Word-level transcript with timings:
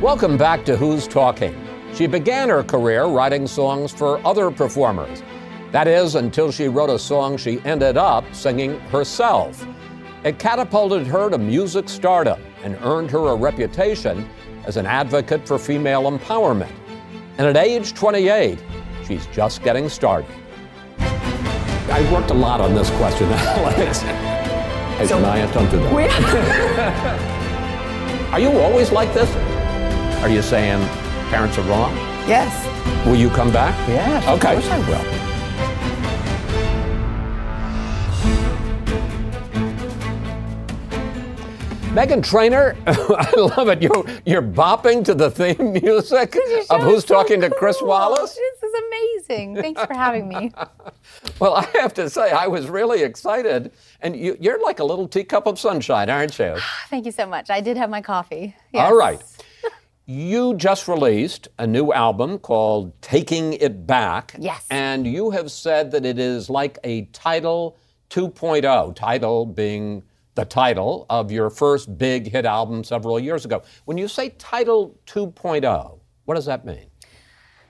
Welcome 0.00 0.36
back 0.38 0.64
to 0.64 0.76
Who's 0.76 1.06
Talking. 1.06 1.54
She 1.94 2.06
began 2.06 2.48
her 2.48 2.62
career 2.62 3.04
writing 3.06 3.46
songs 3.46 3.92
for 3.92 4.24
other 4.26 4.50
performers. 4.50 5.22
That 5.72 5.86
is, 5.86 6.14
until 6.14 6.50
she 6.50 6.68
wrote 6.68 6.88
a 6.90 6.98
song 6.98 7.36
she 7.36 7.60
ended 7.64 7.96
up 7.96 8.24
singing 8.34 8.80
herself. 8.92 9.64
It 10.24 10.38
catapulted 10.38 11.06
her 11.06 11.28
to 11.30 11.36
music 11.38 11.88
stardom 11.88 12.40
and 12.62 12.76
earned 12.82 13.10
her 13.10 13.28
a 13.28 13.34
reputation 13.34 14.28
as 14.64 14.76
an 14.76 14.86
advocate 14.86 15.46
for 15.46 15.58
female 15.58 16.02
empowerment. 16.10 16.72
And 17.38 17.46
at 17.46 17.56
age 17.56 17.92
28, 17.94 18.58
she's 19.06 19.26
just 19.26 19.62
getting 19.62 19.88
started. 19.88 20.30
I 20.98 22.08
worked 22.12 22.30
a 22.30 22.34
lot 22.34 22.60
on 22.60 22.74
this 22.74 22.88
question, 22.92 23.28
Alex. 23.32 24.00
Hey, 24.00 25.06
So- 25.06 25.18
Shania, 25.20 25.52
don't 25.52 25.70
do 25.70 25.78
that. 25.78 27.36
Are 28.32 28.40
you 28.40 28.50
always 28.60 28.92
like 28.92 29.12
this? 29.12 29.28
Are 30.22 30.28
you 30.28 30.42
saying 30.42 30.80
parents 31.30 31.56
are 31.58 31.62
wrong? 31.62 31.94
yes. 32.28 32.52
Will 33.06 33.16
you 33.16 33.30
come 33.30 33.50
back? 33.50 33.74
Yes. 33.88 34.22
Okay. 34.28 34.56
of 34.56 34.62
course 34.62 34.70
I 34.70 34.78
will. 34.88 35.20
Meghan 41.92 42.22
Trainor, 42.22 42.76
I 42.86 43.32
love 43.36 43.68
it. 43.68 43.82
You're, 43.82 44.04
you're 44.24 44.42
bopping 44.42 45.04
to 45.06 45.12
the 45.14 45.28
theme 45.28 45.72
music 45.72 46.36
of 46.70 46.82
Who's 46.82 47.04
so 47.04 47.14
Talking 47.14 47.40
to 47.40 47.50
Chris. 47.50 47.82
Wallace. 47.82 48.36
This 48.36 48.62
is 48.62 48.82
amazing. 48.86 49.56
Thanks 49.56 49.82
for 49.84 49.94
having 49.94 50.28
me. 50.28 50.52
Well, 51.40 51.54
I 51.54 51.66
have 51.80 51.94
to 51.94 52.08
say, 52.10 52.30
I 52.30 52.46
was 52.46 52.68
really 52.68 53.02
excited. 53.02 53.72
And 54.02 54.14
you, 54.14 54.36
you're 54.38 54.62
like 54.62 54.78
a 54.78 54.84
little 54.84 55.08
teacup 55.08 55.46
of 55.46 55.58
sunshine, 55.58 56.08
aren't 56.10 56.38
you? 56.38 56.56
Thank 56.90 57.06
you 57.06 57.12
so 57.12 57.26
much. 57.26 57.48
I 57.50 57.60
did 57.62 57.76
have 57.78 57.88
my 57.90 58.02
coffee. 58.02 58.54
All 58.74 58.90
Yes. 58.90 58.92
right. 58.94 59.22
You 60.12 60.54
just 60.56 60.88
released 60.88 61.46
a 61.56 61.68
new 61.68 61.92
album 61.92 62.40
called 62.40 63.00
Taking 63.00 63.52
It 63.52 63.86
Back. 63.86 64.34
Yes. 64.40 64.66
And 64.68 65.06
you 65.06 65.30
have 65.30 65.52
said 65.52 65.92
that 65.92 66.04
it 66.04 66.18
is 66.18 66.50
like 66.50 66.80
a 66.82 67.04
Title 67.12 67.78
2.0, 68.10 68.96
title 68.96 69.46
being 69.46 70.02
the 70.34 70.44
title 70.44 71.06
of 71.08 71.30
your 71.30 71.48
first 71.48 71.96
big 71.96 72.28
hit 72.28 72.44
album 72.44 72.82
several 72.82 73.20
years 73.20 73.44
ago. 73.44 73.62
When 73.84 73.98
you 73.98 74.08
say 74.08 74.30
Title 74.30 74.98
2.0, 75.06 76.00
what 76.24 76.34
does 76.34 76.46
that 76.46 76.64
mean? 76.64 76.86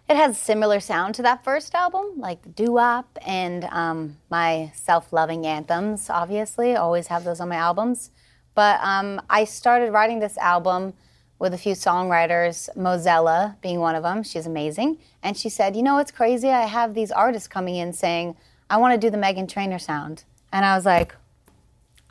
It 0.09 0.17
has 0.17 0.39
similar 0.39 0.81
sound 0.81 1.17
to 1.17 1.23
that 1.23 1.45
first 1.45 1.75
album, 1.75 2.13
like 2.17 2.55
doo-wop 2.55 3.19
and 3.27 3.65
um, 3.65 4.17
my 4.31 4.73
self-loving 4.75 5.45
anthems. 5.45 6.09
Obviously, 6.09 6.75
always 6.75 7.09
have 7.09 7.23
those 7.23 7.39
on 7.39 7.51
my 7.51 7.57
albums. 7.57 8.13
But 8.55 8.81
um, 8.83 9.21
I 9.29 9.45
started 9.45 9.93
writing 9.93 10.21
this 10.21 10.39
album 10.39 10.95
with 11.41 11.53
a 11.53 11.59
few 11.59 11.73
songwriters, 11.75 12.69
Mozella 12.77 13.61
being 13.61 13.81
one 13.81 13.97
of 13.97 14.05
them. 14.05 14.23
She's 14.23 14.47
amazing, 14.47 14.99
and 15.25 15.37
she 15.37 15.49
said, 15.49 15.75
"You 15.75 15.83
know 15.83 15.95
what's 15.95 16.13
crazy? 16.13 16.51
I 16.51 16.67
have 16.67 16.95
these 16.95 17.11
artists 17.11 17.49
coming 17.49 17.75
in 17.75 17.93
saying 17.93 18.37
I 18.69 18.77
want 18.77 18.95
to 18.95 19.05
do 19.05 19.11
the 19.11 19.17
Meghan 19.17 19.49
Trainor 19.49 19.81
sound," 19.81 20.23
and 20.53 20.65
I 20.65 20.77
was 20.77 20.85
like, 20.87 21.17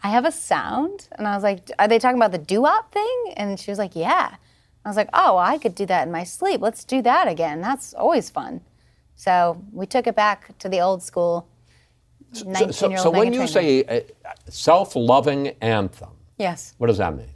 I 0.04 0.10
have 0.10 0.26
a 0.26 0.32
sound? 0.32 1.08
And 1.14 1.28
I 1.28 1.36
was 1.36 1.44
like, 1.44 1.70
Are 1.78 1.88
they 1.88 2.00
talking 2.00 2.18
about 2.18 2.32
the 2.32 2.38
doo 2.38 2.62
wop 2.62 2.92
thing? 2.94 3.34
And 3.36 3.60
she 3.60 3.72
was 3.72 3.78
like, 3.78 3.96
Yeah. 3.96 4.36
I 4.86 4.90
was 4.90 4.96
like, 4.96 5.10
Oh, 5.14 5.38
I 5.38 5.58
could 5.58 5.76
do 5.76 5.86
that 5.88 6.06
in 6.08 6.12
my 6.12 6.24
sleep. 6.24 6.62
Let's 6.62 6.84
do 6.86 7.02
that 7.02 7.28
again. 7.28 7.62
That's 7.62 7.94
always 7.94 8.30
fun. 8.30 8.62
So 9.16 9.62
we 9.74 9.86
took 9.86 10.08
it 10.08 10.16
back 10.16 10.58
to 10.60 10.70
the 10.70 10.80
old 10.80 11.04
school 11.04 11.48
19 12.46 12.72
So, 12.72 12.88
old 12.88 13.00
so 13.00 13.10
when 13.10 13.34
you 13.34 13.46
say 13.48 13.84
uh, 13.84 14.00
self-loving 14.48 15.50
anthem, 15.62 16.12
Yes. 16.38 16.76
what 16.78 16.88
does 16.88 17.00
that 17.00 17.16
mean? 17.18 17.28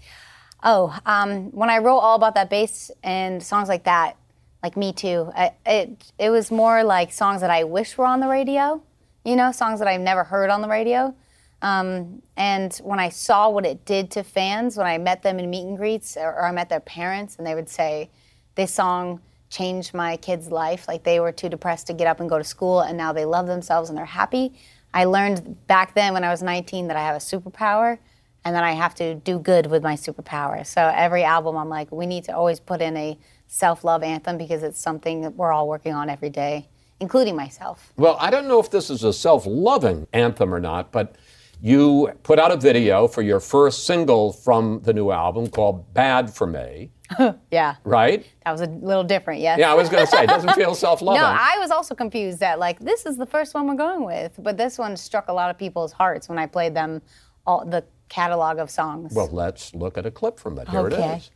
Oh, 0.65 0.97
um, 1.05 1.51
when 1.51 1.69
I 1.69 1.79
wrote 1.79 1.99
all 1.99 2.15
about 2.15 2.35
that 2.35 2.49
bass 2.49 2.89
and 3.03 3.43
songs 3.43 3.67
like 3.67 3.83
that, 3.83 4.15
like 4.63 4.77
Me 4.77 4.93
Too, 4.93 5.29
I, 5.35 5.51
it 5.65 6.11
it 6.17 6.29
was 6.29 6.49
more 6.49 6.85
like 6.85 7.11
songs 7.11 7.41
that 7.41 7.49
I 7.49 7.65
wish 7.65 7.97
were 7.97 8.05
on 8.05 8.21
the 8.21 8.29
radio. 8.29 8.81
You 9.25 9.35
know, 9.35 9.51
songs 9.51 9.79
that 9.79 9.89
I've 9.89 10.01
never 10.01 10.23
heard 10.23 10.49
on 10.49 10.61
the 10.61 10.69
radio. 10.69 11.13
Um, 11.61 12.21
and 12.37 12.73
when 12.83 12.99
I 12.99 13.09
saw 13.09 13.49
what 13.49 13.65
it 13.65 13.83
did 13.85 14.09
to 14.11 14.23
fans, 14.23 14.77
when 14.77 14.87
I 14.87 14.97
met 14.97 15.21
them 15.21 15.37
in 15.37 15.49
meet 15.49 15.65
and 15.65 15.77
greets, 15.77 16.15
or, 16.15 16.33
or 16.33 16.45
I 16.45 16.51
met 16.53 16.69
their 16.69 16.79
parents, 16.79 17.35
and 17.37 17.45
they 17.45 17.55
would 17.55 17.67
say, 17.67 18.09
"This 18.55 18.73
song 18.73 19.19
changed 19.49 19.93
my 19.93 20.15
kid's 20.15 20.49
life. 20.49 20.87
Like 20.87 21.03
they 21.03 21.19
were 21.19 21.33
too 21.33 21.49
depressed 21.49 21.87
to 21.87 21.93
get 21.93 22.07
up 22.07 22.21
and 22.21 22.29
go 22.29 22.37
to 22.37 22.43
school, 22.43 22.79
and 22.79 22.97
now 22.97 23.11
they 23.11 23.25
love 23.25 23.47
themselves 23.47 23.89
and 23.89 23.97
they're 23.97 24.05
happy." 24.05 24.53
I 24.93 25.05
learned 25.05 25.67
back 25.67 25.93
then 25.93 26.13
when 26.13 26.23
I 26.23 26.29
was 26.29 26.41
19 26.41 26.87
that 26.87 26.95
I 26.95 27.01
have 27.01 27.15
a 27.15 27.19
superpower 27.19 27.97
and 28.45 28.55
then 28.55 28.63
I 28.63 28.73
have 28.73 28.93
to 28.95 29.15
do 29.15 29.39
good 29.39 29.67
with 29.67 29.83
my 29.83 29.95
superpower. 29.95 30.65
So 30.65 30.91
every 30.93 31.23
album, 31.23 31.55
I'm 31.55 31.69
like, 31.69 31.91
we 31.91 32.05
need 32.05 32.25
to 32.25 32.35
always 32.35 32.59
put 32.59 32.81
in 32.81 32.97
a 32.97 33.17
self 33.47 33.83
love 33.83 34.03
anthem 34.03 34.37
because 34.37 34.63
it's 34.63 34.79
something 34.79 35.21
that 35.21 35.35
we're 35.35 35.51
all 35.51 35.67
working 35.67 35.93
on 35.93 36.09
every 36.09 36.29
day, 36.29 36.67
including 36.99 37.35
myself. 37.35 37.93
Well, 37.97 38.17
I 38.19 38.29
don't 38.29 38.47
know 38.47 38.59
if 38.59 38.69
this 38.69 38.89
is 38.89 39.03
a 39.03 39.13
self 39.13 39.45
loving 39.45 40.07
anthem 40.13 40.53
or 40.53 40.59
not, 40.59 40.91
but 40.91 41.15
you 41.61 42.11
put 42.23 42.39
out 42.39 42.51
a 42.51 42.57
video 42.57 43.07
for 43.07 43.21
your 43.21 43.39
first 43.39 43.85
single 43.85 44.33
from 44.33 44.81
the 44.83 44.91
new 44.91 45.11
album 45.11 45.47
called 45.47 45.93
Bad 45.93 46.33
for 46.33 46.45
Me, 46.45 46.91
Yeah, 47.51 47.75
right? 47.85 48.25
that 48.43 48.51
was 48.51 48.59
a 48.59 48.65
little 48.65 49.05
different, 49.05 49.39
yes. 49.39 49.57
Yeah, 49.59 49.71
I 49.71 49.73
was 49.73 49.87
going 49.87 50.03
to 50.05 50.11
say, 50.11 50.23
it 50.23 50.27
doesn't 50.27 50.53
feel 50.55 50.75
self 50.87 51.01
loving. 51.01 51.21
No, 51.21 51.27
I 51.27 51.55
was 51.59 51.71
also 51.71 51.95
confused 51.95 52.41
that 52.41 52.59
like 52.59 52.79
this 52.79 53.05
is 53.05 53.15
the 53.15 53.25
first 53.25 53.53
one 53.53 53.65
we're 53.67 53.75
going 53.75 54.03
with, 54.03 54.33
but 54.39 54.57
this 54.57 54.77
one 54.77 54.97
struck 54.97 55.29
a 55.29 55.33
lot 55.33 55.49
of 55.49 55.57
people's 55.57 55.93
hearts 55.93 56.27
when 56.27 56.37
I 56.37 56.47
played 56.47 56.75
them 56.75 57.01
all 57.45 57.65
the 57.65 57.85
catalog 58.09 58.57
of 58.59 58.69
songs. 58.69 59.13
well, 59.13 59.29
let's 59.31 59.73
look 59.73 59.97
at 59.97 60.05
a 60.05 60.11
clip 60.11 60.39
from 60.39 60.57
it. 60.59 60.67
Here 60.69 60.87
it 60.87 60.93
Okay. 60.93 61.17
is. 61.17 61.31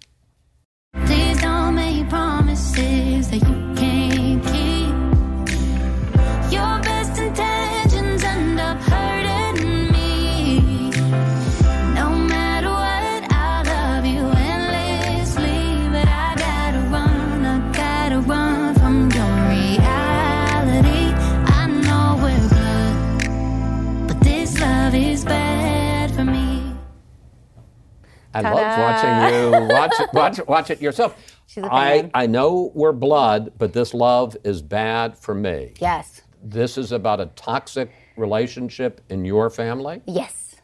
I 28.45 28.53
love 28.53 28.59
Ta-da. 28.75 28.81
watching 28.83 29.33
you 29.33 29.75
watch 29.75 29.93
it, 29.99 30.09
watch, 30.13 30.47
watch 30.47 30.69
it 30.71 30.81
yourself. 30.81 31.15
I. 31.63 32.09
I 32.13 32.27
know 32.27 32.71
we're 32.75 32.91
blood, 32.91 33.53
but 33.57 33.73
this 33.73 33.93
love 33.93 34.35
is 34.43 34.61
bad 34.61 35.17
for 35.17 35.33
me. 35.33 35.73
yes, 35.79 36.21
This 36.43 36.77
is 36.77 36.91
about 36.91 37.19
a 37.19 37.27
toxic 37.35 37.91
relationship 38.15 39.01
in 39.09 39.23
your 39.25 39.49
family, 39.49 40.01
yes. 40.05 40.55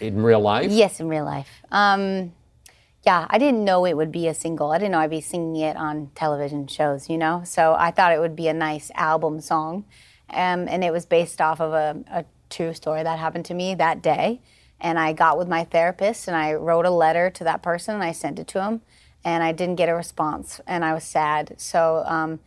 in 0.00 0.20
real 0.22 0.40
life. 0.40 0.70
Yes, 0.70 1.00
in 1.00 1.08
real 1.08 1.24
life. 1.24 1.48
Um, 1.70 2.32
yeah, 3.06 3.26
I 3.30 3.38
didn't 3.38 3.64
know 3.64 3.84
it 3.86 3.96
would 3.96 4.10
be 4.12 4.26
a 4.26 4.34
single. 4.34 4.70
I 4.72 4.78
didn't 4.78 4.92
know 4.92 4.98
I'd 4.98 5.10
be 5.10 5.20
singing 5.20 5.56
it 5.62 5.76
on 5.76 6.10
television 6.14 6.66
shows, 6.66 7.08
you 7.08 7.16
know? 7.16 7.42
So 7.44 7.74
I 7.78 7.90
thought 7.90 8.12
it 8.12 8.18
would 8.20 8.34
be 8.36 8.48
a 8.48 8.54
nice 8.54 8.90
album 8.94 9.40
song. 9.40 9.84
Um, 10.30 10.68
and 10.68 10.82
it 10.84 10.92
was 10.92 11.06
based 11.06 11.40
off 11.40 11.60
of 11.60 11.72
a, 11.72 12.02
a 12.10 12.24
true 12.50 12.74
story 12.74 13.02
that 13.02 13.18
happened 13.18 13.44
to 13.46 13.54
me 13.54 13.74
that 13.76 14.02
day. 14.02 14.42
And 14.80 14.98
I 14.98 15.12
got 15.12 15.38
with 15.38 15.48
my 15.48 15.64
therapist 15.64 16.28
and 16.28 16.36
I 16.36 16.54
wrote 16.54 16.86
a 16.86 16.90
letter 16.90 17.30
to 17.30 17.44
that 17.44 17.62
person 17.62 17.94
and 17.94 18.04
I 18.04 18.12
sent 18.12 18.38
it 18.38 18.46
to 18.48 18.62
him. 18.62 18.80
And 19.24 19.42
I 19.42 19.52
didn't 19.52 19.76
get 19.76 19.88
a 19.88 19.94
response 19.94 20.60
and 20.66 20.84
I 20.84 20.94
was 20.94 21.04
sad. 21.04 21.54
So 21.58 22.04
um, 22.06 22.40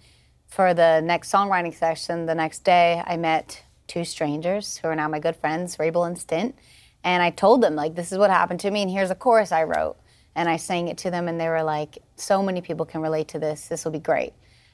for 0.48 0.74
the 0.74 1.02
next 1.02 1.32
songwriting 1.32 1.74
session 1.74 2.26
the 2.26 2.36
next 2.36 2.64
day, 2.64 3.04
I 3.06 3.18
met 3.18 3.64
two 3.88 4.06
strangers 4.06 4.78
who 4.78 4.88
are 4.88 4.96
now 4.96 5.08
my 5.08 5.20
good 5.20 5.36
friends, 5.36 5.78
Rabel 5.78 6.06
and 6.06 6.18
Stint. 6.18 6.56
And 7.04 7.22
I 7.22 7.30
told 7.30 7.62
them, 7.62 7.76
like, 7.76 7.96
this 7.96 8.12
is 8.12 8.18
what 8.18 8.30
happened 8.30 8.60
to 8.62 8.72
me, 8.72 8.82
and 8.82 8.92
here's 8.92 9.10
a 9.10 9.16
chorus 9.16 9.52
I 9.52 9.64
wrote. 9.64 9.98
And 10.36 10.48
I 10.48 10.58
sang 10.58 10.88
it 10.88 10.98
to 11.00 11.12
them, 11.12 11.28
and 11.28 11.40
they 11.40 11.50
were 11.50 11.64
like, 11.64 11.98
so 12.16 12.42
many 12.44 12.62
people 12.62 12.86
can 12.86 13.02
relate 13.02 13.28
to 13.30 13.40
this. 13.40 13.68
This 13.68 13.84
will 13.84 13.92
be 13.92 14.00
great. 14.00 14.34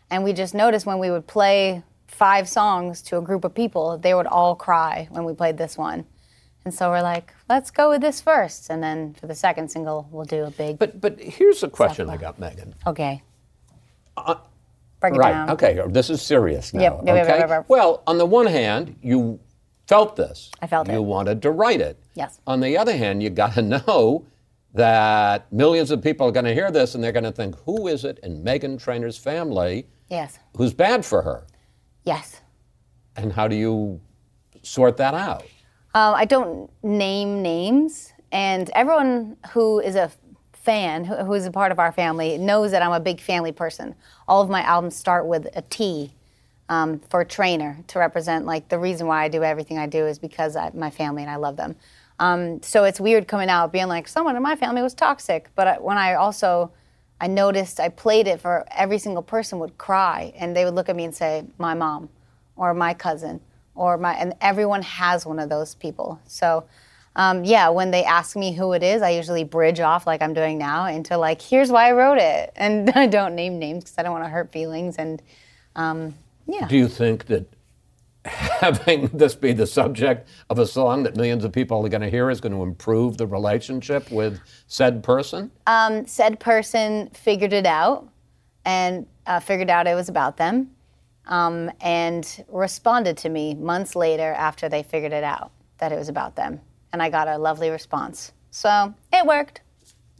And 0.10 0.24
we 0.24 0.34
just 0.34 0.54
noticed 0.54 0.86
when 0.86 1.00
we 1.00 1.10
would 1.10 1.26
play 1.26 1.84
five 2.08 2.48
songs 2.48 3.02
to 3.04 3.18
a 3.18 3.22
group 3.22 3.44
of 3.44 3.54
people, 3.54 3.98
they 3.98 4.14
would 4.14 4.28
all 4.28 4.56
cry 4.56 5.08
when 5.12 5.26
we 5.26 5.34
played 5.34 5.58
this 5.58 5.78
one. 5.78 6.06
And 6.68 6.74
so 6.74 6.90
we're 6.90 7.02
like, 7.02 7.34
let's 7.48 7.72
go 7.72 7.90
with 7.92 8.02
this 8.02 8.20
first. 8.20 8.70
And 8.70 8.84
then 8.84 9.14
for 9.14 9.26
the 9.26 9.34
second 9.36 9.72
single, 9.72 10.06
we'll 10.12 10.26
do 10.26 10.44
a 10.44 10.52
big, 10.52 10.78
But 10.78 11.00
but 11.00 11.18
here's 11.18 11.64
a 11.64 11.70
question 11.70 12.10
I 12.10 12.18
got, 12.18 12.38
Meghan. 12.42 12.74
okay. 12.86 13.24
Uh, 14.18 14.36
Break 15.00 15.14
it 15.14 15.18
Right. 15.18 15.32
down. 15.32 15.50
Okay. 15.52 15.80
This 15.88 16.10
is 16.10 16.22
serious 16.22 16.74
now. 16.74 16.82
Yep, 16.82 16.94
yep, 17.06 17.16
yep, 17.16 17.26
okay. 17.30 17.40
yep, 17.40 17.50
yep. 17.50 17.66
Well, 17.70 18.04
on 18.06 18.18
the 18.18 18.26
one 18.26 18.48
hand, 18.48 18.98
you 19.02 19.40
felt 19.88 20.18
this. 20.18 20.52
I 20.62 20.68
felt 20.68 20.90
you 20.90 20.96
it. 20.96 21.04
wanted 21.06 21.42
to 21.44 21.52
write 21.52 21.80
it. 21.80 21.98
Yes. 22.16 22.42
On 22.46 22.60
the 22.60 22.78
other 22.78 22.98
hand, 22.98 23.24
you 23.24 23.30
got 23.30 23.54
to 23.54 23.62
know 23.88 24.26
that 24.74 25.50
millions 25.54 25.90
of 25.90 26.02
people 26.04 26.28
are 26.28 26.34
going 26.34 26.44
to 26.52 26.54
hear 26.54 26.70
this 26.70 26.96
and 26.96 27.02
they're 27.02 27.14
going 27.14 27.24
to 27.24 27.32
think, 27.32 27.56
who 27.64 27.88
is 27.88 28.04
it 28.04 28.20
in 28.24 28.44
Meghan 28.44 28.78
Trainor's 28.78 29.18
family 29.18 29.88
Yes. 30.10 30.38
who's 30.58 30.74
bad 30.74 31.06
for 31.06 31.22
her? 31.22 31.48
Yes. 32.04 32.42
And 33.16 33.32
how 33.32 33.48
do 33.48 33.56
you 33.56 34.02
sort 34.64 34.98
that 34.98 35.14
out? 35.14 35.46
Um, 35.94 36.14
I 36.16 36.26
don't 36.26 36.70
name 36.84 37.42
names, 37.42 38.14
and 38.32 38.70
everyone 38.72 39.38
who 39.52 39.80
is 39.80 39.96
a 39.96 40.12
fan 40.68 41.06
who, 41.06 41.16
who's 41.16 41.46
a 41.46 41.52
part 41.52 41.72
of 41.72 41.80
our 41.80 41.94
family 41.94 42.38
knows 42.38 42.72
that 42.72 42.82
I'm 42.82 42.92
a 42.92 43.00
big 43.00 43.22
family 43.22 43.54
person. 43.54 43.96
All 44.28 44.42
of 44.42 44.50
my 44.50 44.62
albums 44.64 44.98
start 44.98 45.26
with 45.26 45.48
a 45.56 45.62
T 45.62 46.12
um, 46.68 47.00
for 47.00 47.24
Trainor 47.24 47.78
to 47.88 48.00
represent 48.00 48.46
like 48.46 48.68
the 48.68 48.78
reason 48.78 49.08
why 49.08 49.24
I 49.24 49.30
do 49.30 49.44
everything 49.44 49.78
I 49.78 49.88
do 49.88 50.06
is 50.06 50.20
because 50.20 50.58
I, 50.58 50.72
my 50.74 50.90
family 50.90 51.22
and 51.22 51.32
I 51.32 51.38
love 51.38 51.56
them. 51.56 51.78
Um, 52.20 52.62
so 52.62 52.84
it's 52.84 53.00
weird 53.00 53.30
coming 53.30 53.48
out 53.48 53.72
being 53.72 53.88
like 53.88 54.10
someone 54.10 54.36
in 54.36 54.44
my 54.44 54.58
family 54.58 54.82
was 54.82 54.94
toxic, 54.94 55.50
but 55.56 55.68
I, 55.68 55.74
when 55.76 55.98
I 55.98 56.16
also 56.16 56.72
I 57.22 57.28
noticed 57.28 57.80
I 57.80 57.88
played 57.88 58.28
it 58.28 58.42
for 58.42 58.66
every 58.70 59.00
single 59.00 59.24
person 59.24 59.60
would 59.60 59.78
cry 59.78 60.34
and 60.36 60.56
they 60.56 60.66
would 60.66 60.76
look 60.76 60.90
at 60.90 60.98
me 60.98 61.06
and 61.06 61.16
say 61.16 61.46
my 61.58 61.74
mom 61.74 62.10
or 62.58 62.74
my 62.74 62.94
cousin 62.94 63.40
or 63.78 63.98
my 63.98 64.14
and 64.14 64.34
everyone 64.42 64.82
has 64.82 65.26
one 65.26 65.40
of 65.40 65.50
those 65.50 65.76
people. 65.76 66.20
So 66.28 66.66
um, 67.16 67.44
yeah, 67.44 67.70
when 67.70 67.90
they 67.90 68.04
ask 68.04 68.36
me 68.36 68.54
who 68.54 68.74
it 68.74 68.84
is, 68.84 69.02
I 69.02 69.10
usually 69.10 69.44
bridge 69.44 69.80
off 69.80 70.06
like 70.06 70.22
I'm 70.22 70.34
doing 70.34 70.58
now 70.58 70.86
into 70.86 71.18
like 71.18 71.42
here's 71.42 71.72
why 71.72 71.90
I 71.90 71.92
wrote 71.94 72.18
it, 72.18 72.52
and 72.58 72.90
I 72.92 73.08
don't 73.08 73.36
name 73.36 73.60
names 73.60 73.84
because 73.84 73.98
I 73.98 74.04
don't 74.04 74.12
want 74.12 74.26
to 74.26 74.30
hurt 74.30 74.52
feelings 74.52 74.98
and 74.98 75.22
um, 75.76 76.16
yeah. 76.48 76.68
Do 76.68 76.78
you 76.78 76.88
think 76.88 77.26
that 77.28 77.46
having 78.26 79.08
this 79.14 79.36
be 79.36 79.54
the 79.54 79.68
subject 79.68 80.28
of 80.50 80.60
a 80.60 80.68
song 80.68 81.04
that 81.04 81.16
millions 81.16 81.44
of 81.44 81.52
people 81.52 81.86
are 81.86 81.90
going 81.90 82.02
to 82.02 82.10
hear 82.10 82.30
is 82.30 82.42
going 82.42 82.54
to 82.54 82.64
improve 82.64 83.18
the 83.18 83.28
relationship 83.28 84.10
with 84.12 84.40
said 84.68 85.04
person? 85.04 85.52
Um, 85.68 86.06
said 86.08 86.40
person 86.40 87.10
figured 87.14 87.54
it 87.54 87.66
out 87.66 88.08
and 88.66 89.08
uh, 89.26 89.40
figured 89.40 89.70
out 89.70 89.88
it 89.88 89.96
was 89.96 90.10
about 90.10 90.38
them 90.38 90.72
um, 91.28 91.72
and 91.82 92.44
responded 92.50 93.18
to 93.18 93.30
me 93.30 93.54
months 93.56 93.96
later 93.96 94.34
after 94.34 94.68
they 94.70 94.84
figured 94.84 95.14
it 95.14 95.24
out 95.24 95.52
that 95.78 95.92
it 95.92 95.98
was 95.98 96.10
about 96.10 96.36
them. 96.36 96.60
And 96.94 97.02
I 97.02 97.10
got 97.10 97.28
a 97.28 97.38
lovely 97.38 97.70
response. 97.70 98.32
So 98.52 98.94
it 99.14 99.26
worked. 99.26 99.62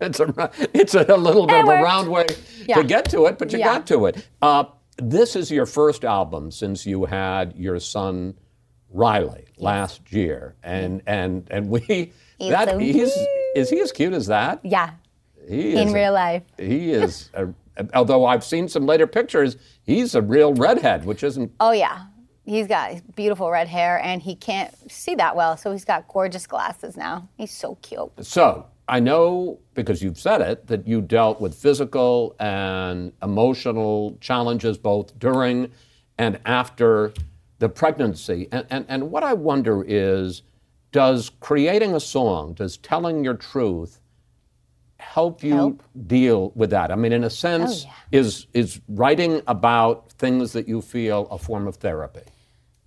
it's 0.00 0.20
a 0.20 0.50
it's 0.72 0.94
a 0.94 1.16
little 1.16 1.46
bit 1.46 1.58
It 1.58 1.62
of 1.64 1.68
a 1.68 1.82
round 1.82 2.08
way 2.10 2.26
Yeah. 2.66 2.76
to 2.76 2.84
get 2.84 3.10
to 3.10 3.26
it, 3.26 3.38
but 3.38 3.52
you 3.52 3.58
Yeah. 3.58 3.66
got 3.66 3.86
to 3.88 4.06
it. 4.06 4.26
Uh, 4.40 4.64
this 4.96 5.36
is 5.36 5.50
your 5.50 5.66
first 5.66 6.04
album 6.04 6.50
since 6.50 6.86
you 6.86 7.04
had 7.04 7.54
your 7.56 7.78
son 7.80 8.34
Riley 8.92 9.44
last 9.58 10.12
year, 10.12 10.56
and 10.62 11.02
and 11.06 11.46
and 11.50 11.68
we 11.68 12.12
He's 12.38 12.50
that 12.50 12.70
so 12.70 12.78
he's 12.78 13.12
is 13.54 13.68
he 13.70 13.80
as 13.80 13.92
cute 13.92 14.14
as 14.14 14.26
that? 14.28 14.60
Yeah, 14.62 14.90
He 15.48 15.76
in 15.76 15.88
is 15.88 15.94
real 15.94 16.12
life. 16.12 16.42
He 16.58 16.90
is. 16.92 17.30
A, 17.34 17.48
although 17.94 18.24
I've 18.26 18.44
seen 18.44 18.68
some 18.68 18.86
later 18.86 19.06
pictures, 19.06 19.56
he's 19.82 20.14
a 20.14 20.22
real 20.22 20.54
redhead, 20.54 21.04
which 21.04 21.22
isn't. 21.22 21.52
Oh 21.60 21.72
yeah, 21.72 22.06
he's 22.44 22.66
got 22.66 23.14
beautiful 23.14 23.50
red 23.50 23.68
hair 23.68 24.00
and 24.02 24.20
he 24.22 24.34
can't 24.34 24.74
see 24.90 25.14
that 25.16 25.36
well, 25.36 25.56
so 25.56 25.72
he's 25.72 25.84
got 25.84 26.08
gorgeous 26.08 26.46
glasses 26.46 26.96
now. 26.96 27.28
He's 27.36 27.52
so 27.52 27.76
cute. 27.76 28.10
So 28.22 28.66
I 28.88 29.00
know 29.00 29.60
because 29.74 30.02
you've 30.02 30.18
said 30.18 30.40
it 30.40 30.66
that 30.66 30.86
you 30.86 31.00
dealt 31.00 31.40
with 31.40 31.54
physical 31.54 32.34
and 32.40 33.12
emotional 33.22 34.18
challenges 34.20 34.76
both 34.76 35.16
during 35.18 35.70
and 36.18 36.40
after 36.44 37.12
the 37.60 37.68
pregnancy. 37.68 38.48
And, 38.50 38.66
and, 38.70 38.84
and 38.88 39.10
what 39.10 39.22
I 39.22 39.32
wonder 39.32 39.84
is 39.86 40.42
does 40.92 41.30
creating 41.40 41.94
a 41.94 42.00
song, 42.00 42.54
does 42.54 42.76
telling 42.76 43.22
your 43.22 43.34
truth 43.34 43.99
help 45.10 45.42
you 45.42 45.54
Help? 45.54 45.82
deal 46.06 46.52
with 46.54 46.70
that? 46.70 46.92
I 46.92 46.94
mean, 46.94 47.12
in 47.12 47.24
a 47.24 47.30
sense, 47.30 47.84
oh, 47.84 47.88
yeah. 48.12 48.20
is, 48.20 48.46
is 48.54 48.80
writing 48.88 49.42
about 49.48 50.12
things 50.12 50.52
that 50.52 50.68
you 50.68 50.80
feel 50.80 51.26
a 51.32 51.38
form 51.38 51.66
of 51.66 51.76
therapy? 51.76 52.22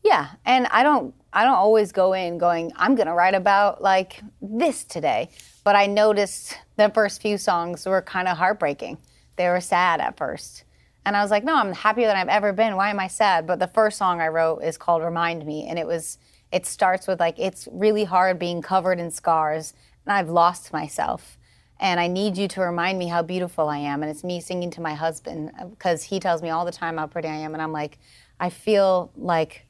Yeah, 0.04 0.30
and 0.46 0.68
I 0.68 0.84
don't 0.84 1.14
I 1.32 1.44
don't 1.46 1.56
always 1.56 1.92
go 1.92 2.14
in 2.14 2.38
going 2.38 2.72
I'm 2.76 2.96
going 2.96 3.08
to 3.08 3.14
write 3.14 3.36
about 3.36 3.82
like 3.82 4.22
this 4.42 4.84
today, 4.84 5.30
but 5.64 5.76
I 5.76 5.86
noticed 5.86 6.58
the 6.76 6.90
first 6.90 7.22
few 7.22 7.38
songs 7.38 7.86
were 7.86 8.02
kind 8.02 8.28
of 8.28 8.38
heartbreaking. 8.38 8.98
They 9.38 9.48
were 9.48 9.62
sad 9.62 10.00
at 10.02 10.18
first. 10.18 10.66
And 11.06 11.18
I 11.18 11.22
was 11.22 11.32
like, 11.32 11.44
no, 11.44 11.56
I'm 11.56 11.74
happier 11.74 12.08
than 12.08 12.16
I've 12.16 12.30
ever 12.30 12.54
been. 12.54 12.76
Why 12.76 12.90
am 12.90 13.00
I 13.00 13.08
sad? 13.08 13.48
But 13.48 13.60
the 13.60 13.68
first 13.68 13.98
song 13.98 14.22
I 14.22 14.28
wrote 14.28 14.60
is 14.60 14.78
called 14.78 15.04
Remind 15.04 15.46
Me 15.46 15.68
and 15.68 15.80
it 15.80 15.88
was 15.88 16.18
it 16.52 16.66
starts 16.66 17.08
with 17.08 17.20
like 17.20 17.40
it's 17.40 17.68
really 17.72 18.04
hard 18.04 18.40
being 18.40 18.62
covered 18.62 19.00
in 19.00 19.10
scars 19.10 19.74
and 20.06 20.14
I've 20.14 20.30
lost 20.30 20.72
myself. 20.72 21.38
And 21.84 22.00
I 22.00 22.08
need 22.08 22.38
you 22.38 22.48
to 22.48 22.62
remind 22.62 22.98
me 22.98 23.10
how 23.10 23.22
beautiful 23.22 23.68
I 23.68 23.78
am. 23.80 24.04
And 24.04 24.10
it's 24.10 24.24
me 24.24 24.40
singing 24.40 24.72
to 24.72 24.82
my 24.82 24.94
husband 24.94 25.52
because 25.70 26.02
he 26.04 26.18
tells 26.18 26.42
me 26.42 26.50
all 26.50 26.64
the 26.64 26.72
time 26.72 26.96
how 26.96 27.08
pretty 27.08 27.28
I 27.28 27.36
am. 27.36 27.54
And 27.54 27.62
I'm 27.62 27.74
like, 27.74 28.00
I 28.40 28.50
feel 28.50 29.12
like 29.18 29.66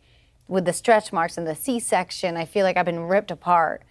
with 0.47 0.65
the 0.65 0.73
stretch 0.73 1.11
marks 1.11 1.39
and 1.39 1.47
the 1.47 1.55
C-section, 1.55 2.37
I 2.37 2.45
feel 2.45 2.65
like 2.65 2.77
I've 2.77 2.85
been 2.85 2.99
ripped 2.99 3.31
apart. 3.31 3.81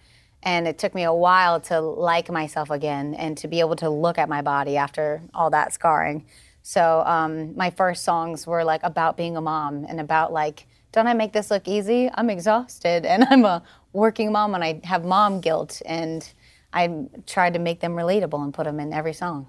And 0.41 0.69
it 0.69 0.77
took 0.77 0.95
me 0.95 1.03
a 1.03 1.13
while 1.13 1.59
to 1.61 1.81
like 1.81 2.31
myself 2.31 2.69
again 2.69 3.13
and 3.13 3.37
to 3.39 3.49
be 3.49 3.59
able 3.59 3.75
to 3.75 3.89
look 3.89 4.17
at 4.17 4.29
my 4.29 4.41
body 4.41 4.77
after 4.77 5.21
all 5.33 5.49
that 5.49 5.73
scarring. 5.73 6.25
So 6.61 7.03
um, 7.05 7.53
my 7.57 7.71
first 7.71 8.05
songs 8.05 8.47
were 8.47 8.63
like 8.63 8.83
about 8.83 9.17
being 9.17 9.35
a 9.35 9.41
mom 9.41 9.83
and 9.83 9.99
about 9.99 10.31
like, 10.31 10.65
don't 10.93 11.07
I 11.07 11.13
make 11.13 11.33
this 11.33 11.51
look 11.51 11.67
easy? 11.67 12.09
I'm 12.13 12.29
exhausted 12.29 13.05
and 13.05 13.25
I'm 13.29 13.43
a 13.43 13.63
working 13.91 14.31
mom 14.31 14.55
and 14.55 14.63
I 14.63 14.79
have 14.85 15.03
mom 15.03 15.41
guilt. 15.41 15.81
And 15.85 16.25
I 16.73 17.05
tried 17.27 17.53
to 17.53 17.59
make 17.59 17.79
them 17.79 17.93
relatable 17.93 18.43
and 18.43 18.53
put 18.53 18.65
them 18.65 18.79
in 18.79 18.93
every 18.93 19.13
song. 19.13 19.47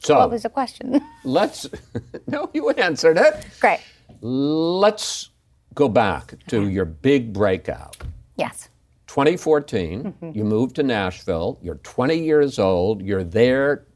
So 0.00 0.18
What 0.18 0.30
was 0.30 0.42
the 0.42 0.50
question? 0.50 1.00
let's, 1.24 1.66
no, 2.26 2.50
you 2.52 2.70
answered 2.70 3.16
it. 3.16 3.46
Great. 3.60 3.80
Let's 4.20 5.30
go 5.74 5.88
back 5.88 6.34
to 6.48 6.68
your 6.68 6.84
big 6.84 7.32
breakout. 7.32 7.96
Yes. 8.36 8.68
2014, 9.06 10.04
mm-hmm. 10.04 10.30
you 10.36 10.44
moved 10.44 10.74
to 10.76 10.82
Nashville. 10.82 11.58
You're 11.62 11.76
20 11.76 12.16
years 12.18 12.58
old. 12.58 13.02
You're 13.02 13.24
there, 13.24 13.86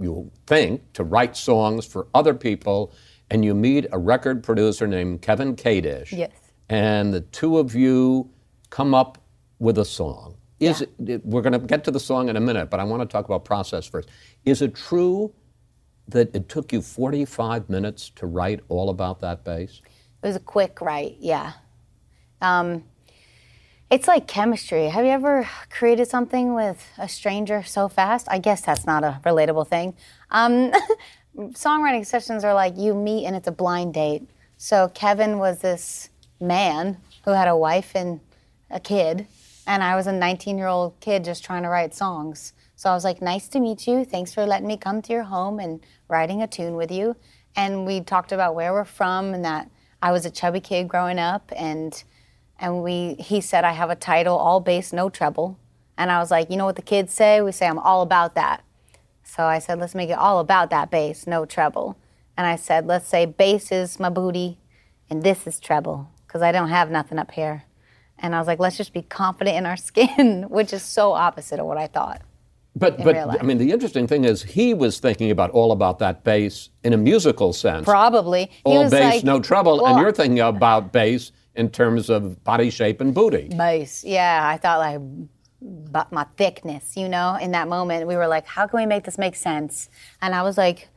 you 0.00 0.30
think, 0.46 0.92
to 0.94 1.04
write 1.04 1.36
songs 1.36 1.84
for 1.84 2.06
other 2.14 2.32
people, 2.32 2.92
and 3.30 3.44
you 3.44 3.54
meet 3.54 3.86
a 3.92 3.98
record 3.98 4.42
producer 4.42 4.86
named 4.86 5.20
Kevin 5.20 5.56
Kadish. 5.56 6.16
Yes. 6.16 6.30
And 6.68 7.12
the 7.12 7.20
two 7.20 7.58
of 7.58 7.74
you 7.74 8.30
come 8.70 8.94
up 8.94 9.18
with 9.58 9.78
a 9.78 9.84
song. 9.84 10.36
Is 10.70 10.82
it, 10.82 11.24
we're 11.24 11.42
going 11.42 11.52
to 11.52 11.58
get 11.58 11.84
to 11.84 11.90
the 11.90 12.00
song 12.00 12.28
in 12.28 12.36
a 12.36 12.40
minute, 12.40 12.70
but 12.70 12.80
I 12.80 12.84
want 12.84 13.02
to 13.02 13.06
talk 13.06 13.24
about 13.24 13.44
process 13.44 13.86
first. 13.86 14.08
Is 14.44 14.62
it 14.62 14.74
true 14.74 15.32
that 16.08 16.34
it 16.34 16.48
took 16.48 16.72
you 16.72 16.82
45 16.82 17.68
minutes 17.70 18.10
to 18.16 18.26
write 18.26 18.60
all 18.68 18.90
about 18.90 19.20
that 19.20 19.44
bass? 19.44 19.80
It 20.22 20.26
was 20.26 20.36
a 20.36 20.40
quick 20.40 20.80
write, 20.80 21.16
yeah. 21.20 21.52
Um, 22.40 22.84
it's 23.90 24.08
like 24.08 24.26
chemistry. 24.26 24.88
Have 24.88 25.04
you 25.04 25.10
ever 25.10 25.48
created 25.70 26.08
something 26.08 26.54
with 26.54 26.84
a 26.98 27.08
stranger 27.08 27.62
so 27.62 27.88
fast? 27.88 28.26
I 28.30 28.38
guess 28.38 28.60
that's 28.60 28.86
not 28.86 29.04
a 29.04 29.20
relatable 29.24 29.68
thing. 29.68 29.94
Um, 30.30 30.72
songwriting 31.36 32.06
sessions 32.06 32.44
are 32.44 32.54
like 32.54 32.76
you 32.76 32.94
meet 32.94 33.26
and 33.26 33.36
it's 33.36 33.48
a 33.48 33.52
blind 33.52 33.94
date. 33.94 34.28
So 34.56 34.88
Kevin 34.88 35.38
was 35.38 35.58
this 35.58 36.08
man 36.40 36.98
who 37.24 37.32
had 37.32 37.48
a 37.48 37.56
wife 37.56 37.92
and 37.94 38.20
a 38.70 38.80
kid, 38.80 39.26
and 39.66 39.82
I 39.82 39.96
was 39.96 40.06
a 40.06 40.12
19 40.12 40.58
year 40.58 40.66
old 40.66 40.98
kid 41.00 41.24
just 41.24 41.44
trying 41.44 41.62
to 41.62 41.68
write 41.68 41.94
songs. 41.94 42.52
So 42.76 42.90
I 42.90 42.94
was 42.94 43.04
like, 43.04 43.22
nice 43.22 43.48
to 43.48 43.60
meet 43.60 43.86
you. 43.86 44.04
Thanks 44.04 44.34
for 44.34 44.44
letting 44.46 44.66
me 44.66 44.76
come 44.76 45.00
to 45.02 45.12
your 45.12 45.22
home 45.22 45.58
and 45.58 45.80
writing 46.08 46.42
a 46.42 46.46
tune 46.46 46.74
with 46.74 46.90
you. 46.90 47.16
And 47.56 47.86
we 47.86 48.00
talked 48.00 48.32
about 48.32 48.54
where 48.54 48.72
we're 48.72 48.84
from 48.84 49.32
and 49.32 49.44
that 49.44 49.70
I 50.02 50.12
was 50.12 50.26
a 50.26 50.30
chubby 50.30 50.60
kid 50.60 50.88
growing 50.88 51.18
up 51.18 51.52
and 51.56 52.02
and 52.58 52.82
we 52.82 53.14
he 53.14 53.40
said 53.40 53.64
I 53.64 53.72
have 53.72 53.90
a 53.90 53.96
title 53.96 54.36
all 54.36 54.60
bass 54.60 54.92
no 54.92 55.08
treble. 55.08 55.58
And 55.96 56.10
I 56.10 56.18
was 56.18 56.30
like, 56.30 56.50
you 56.50 56.56
know 56.56 56.64
what 56.64 56.76
the 56.76 56.82
kids 56.82 57.14
say? 57.14 57.40
We 57.40 57.52
say 57.52 57.66
I'm 57.66 57.78
all 57.78 58.02
about 58.02 58.34
that. 58.34 58.64
So 59.22 59.44
I 59.44 59.60
said, 59.60 59.78
let's 59.78 59.94
make 59.94 60.10
it 60.10 60.18
all 60.18 60.40
about 60.40 60.70
that 60.70 60.90
bass, 60.90 61.26
no 61.26 61.46
treble. 61.46 61.96
And 62.36 62.46
I 62.46 62.56
said, 62.56 62.86
let's 62.86 63.08
say 63.08 63.24
bass 63.26 63.70
is 63.70 64.00
my 64.00 64.10
booty 64.10 64.58
and 65.08 65.22
this 65.22 65.46
is 65.46 65.60
treble 65.60 66.10
because 66.26 66.42
I 66.42 66.52
don't 66.52 66.68
have 66.68 66.90
nothing 66.90 67.18
up 67.18 67.30
here. 67.30 67.64
And 68.24 68.34
I 68.34 68.38
was 68.38 68.46
like, 68.46 68.58
let's 68.58 68.78
just 68.78 68.94
be 68.94 69.02
confident 69.02 69.56
in 69.56 69.66
our 69.66 69.76
skin, 69.90 70.46
which 70.48 70.72
is 70.72 70.82
so 70.82 71.12
opposite 71.12 71.60
of 71.60 71.66
what 71.66 71.76
I 71.76 71.86
thought. 71.86 72.22
But, 72.76 73.04
but. 73.04 73.16
I 73.16 73.42
mean, 73.44 73.58
the 73.58 73.70
interesting 73.70 74.08
thing 74.08 74.24
is 74.24 74.42
he 74.42 74.74
was 74.74 74.98
thinking 74.98 75.30
about 75.30 75.50
all 75.50 75.70
about 75.70 76.00
that 76.00 76.24
bass 76.24 76.70
in 76.82 76.92
a 76.92 76.96
musical 76.96 77.52
sense. 77.52 77.84
Probably. 77.84 78.46
He 78.46 78.62
all 78.64 78.82
was 78.82 78.90
bass, 78.90 79.16
like, 79.16 79.24
no 79.24 79.38
trouble. 79.38 79.86
and 79.86 79.98
you're 80.00 80.10
thinking 80.10 80.40
about 80.40 80.92
bass 80.92 81.30
in 81.54 81.70
terms 81.70 82.10
of 82.10 82.42
body 82.42 82.70
shape 82.70 83.00
and 83.00 83.14
booty. 83.14 83.48
Bass. 83.56 84.02
Yeah, 84.02 84.40
I 84.42 84.56
thought 84.56 84.78
like 84.80 85.00
but 85.64 86.12
my 86.12 86.26
thickness, 86.36 86.96
you 86.96 87.08
know, 87.08 87.36
in 87.40 87.52
that 87.52 87.68
moment 87.68 88.06
we 88.06 88.16
were 88.16 88.26
like, 88.26 88.46
how 88.46 88.66
can 88.66 88.80
we 88.80 88.86
make 88.86 89.04
this 89.04 89.16
make 89.16 89.34
sense? 89.34 89.88
And 90.20 90.34
I 90.34 90.42
was 90.42 90.58
like, 90.58 90.88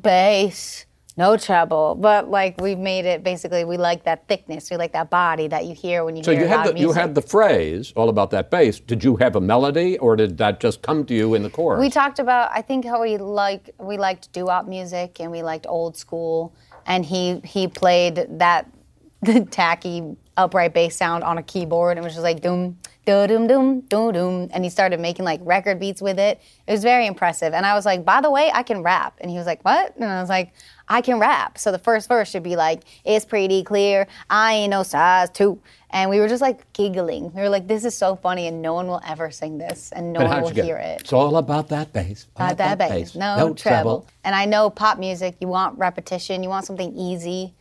bass, 0.00 0.86
no 1.18 1.36
trouble, 1.36 1.96
But 1.96 2.30
like 2.30 2.60
we 2.60 2.76
made 2.76 3.04
it 3.04 3.24
basically 3.24 3.64
we 3.64 3.76
like 3.76 4.04
that 4.04 4.28
thickness, 4.28 4.70
we 4.70 4.76
like 4.76 4.92
that 4.92 5.10
body 5.10 5.48
that 5.48 5.66
you 5.66 5.74
hear 5.74 6.04
when 6.04 6.14
you 6.16 6.22
So 6.22 6.30
hear 6.30 6.42
you 6.42 6.46
had 6.46 6.68
the, 6.68 6.78
you 6.78 6.92
had 6.92 7.16
the 7.16 7.22
phrase 7.22 7.92
all 7.96 8.08
about 8.08 8.30
that 8.30 8.50
bass. 8.52 8.78
Did 8.78 9.02
you 9.02 9.16
have 9.16 9.34
a 9.34 9.40
melody, 9.40 9.98
or 9.98 10.14
did 10.14 10.38
that 10.38 10.60
just 10.60 10.80
come 10.80 11.04
to 11.06 11.14
you 11.14 11.34
in 11.34 11.42
the 11.42 11.50
chorus? 11.50 11.80
We 11.80 11.90
talked 11.90 12.20
about 12.20 12.50
I 12.54 12.62
think 12.62 12.84
how 12.84 13.02
we 13.02 13.16
like 13.16 13.70
we 13.78 13.98
liked 13.98 14.32
doo-wop 14.32 14.68
music 14.68 15.18
and 15.20 15.32
we 15.32 15.42
liked 15.42 15.66
old 15.68 15.96
school 15.96 16.54
and 16.86 17.04
he 17.04 17.40
he 17.44 17.66
played 17.66 18.26
that 18.38 18.70
tacky 19.50 20.16
upright 20.36 20.72
bass 20.72 20.96
sound 20.96 21.24
on 21.24 21.36
a 21.36 21.42
keyboard 21.42 21.96
and 21.96 22.04
was 22.04 22.14
just 22.14 22.22
like 22.22 22.40
doom 22.40 22.78
doom 23.04 23.26
doom 23.48 23.80
doom 23.80 24.12
doom. 24.12 24.48
and 24.52 24.62
he 24.62 24.70
started 24.70 25.00
making 25.00 25.24
like 25.24 25.40
record 25.42 25.80
beats 25.80 26.00
with 26.00 26.18
it. 26.18 26.40
It 26.66 26.72
was 26.72 26.84
very 26.84 27.06
impressive. 27.06 27.52
And 27.54 27.66
I 27.66 27.74
was 27.74 27.84
like, 27.84 28.04
by 28.04 28.20
the 28.20 28.30
way, 28.30 28.50
I 28.54 28.62
can 28.62 28.82
rap. 28.82 29.18
And 29.20 29.30
he 29.30 29.36
was 29.36 29.46
like, 29.46 29.64
what? 29.64 29.96
And 29.96 30.04
I 30.04 30.20
was 30.20 30.28
like, 30.28 30.52
I 30.88 31.00
can 31.00 31.18
rap. 31.18 31.58
So 31.58 31.70
the 31.70 31.78
first 31.78 32.08
verse 32.08 32.30
should 32.30 32.42
be 32.42 32.56
like, 32.56 32.84
it's 33.04 33.24
pretty 33.24 33.62
clear, 33.62 34.06
I 34.30 34.54
ain't 34.54 34.70
no 34.70 34.82
size 34.82 35.30
two. 35.30 35.60
And 35.90 36.10
we 36.10 36.20
were 36.20 36.28
just 36.28 36.42
like 36.42 36.70
giggling. 36.74 37.32
We 37.32 37.40
were 37.40 37.48
like, 37.48 37.66
this 37.66 37.84
is 37.84 37.96
so 37.96 38.16
funny, 38.16 38.46
and 38.46 38.60
no 38.60 38.74
one 38.74 38.88
will 38.88 39.00
ever 39.06 39.30
sing 39.30 39.56
this, 39.56 39.90
and 39.92 40.12
no 40.12 40.20
But 40.20 40.28
one 40.28 40.42
will 40.42 40.50
hear 40.50 40.76
it. 40.76 41.00
It's 41.00 41.14
all 41.14 41.36
about 41.36 41.68
that 41.68 41.92
bass. 41.94 42.26
all 42.36 42.48
Not 42.48 42.58
that 42.58 42.78
bass. 42.78 43.14
No, 43.14 43.54
treble. 43.54 44.06
And 44.22 44.34
I 44.34 44.44
know 44.44 44.68
pop 44.68 44.98
music, 44.98 45.36
you 45.40 45.48
want 45.48 45.78
repetition, 45.78 46.42
you 46.42 46.50
want 46.50 46.66
something 46.66 46.94
easy. 46.94 47.54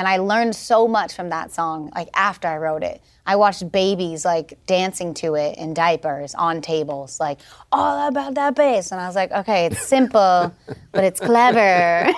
And 0.00 0.08
I 0.08 0.16
learned 0.16 0.56
so 0.56 0.88
much 0.88 1.12
from 1.12 1.28
that 1.28 1.52
song, 1.52 1.92
like 1.94 2.08
after 2.14 2.48
I 2.48 2.56
wrote 2.56 2.82
it. 2.82 3.02
I 3.26 3.36
watched 3.36 3.70
babies 3.70 4.24
like 4.24 4.58
dancing 4.64 5.12
to 5.14 5.34
it 5.34 5.58
in 5.58 5.74
diapers 5.74 6.34
on 6.34 6.62
tables, 6.62 7.20
like 7.20 7.38
all 7.70 8.08
about 8.08 8.32
that 8.36 8.54
bass. 8.54 8.92
And 8.92 8.98
I 8.98 9.06
was 9.06 9.14
like, 9.14 9.30
okay, 9.30 9.66
it's 9.66 9.82
simple, 9.86 10.54
but 10.92 11.04
it's 11.04 11.20
clever. 11.20 12.10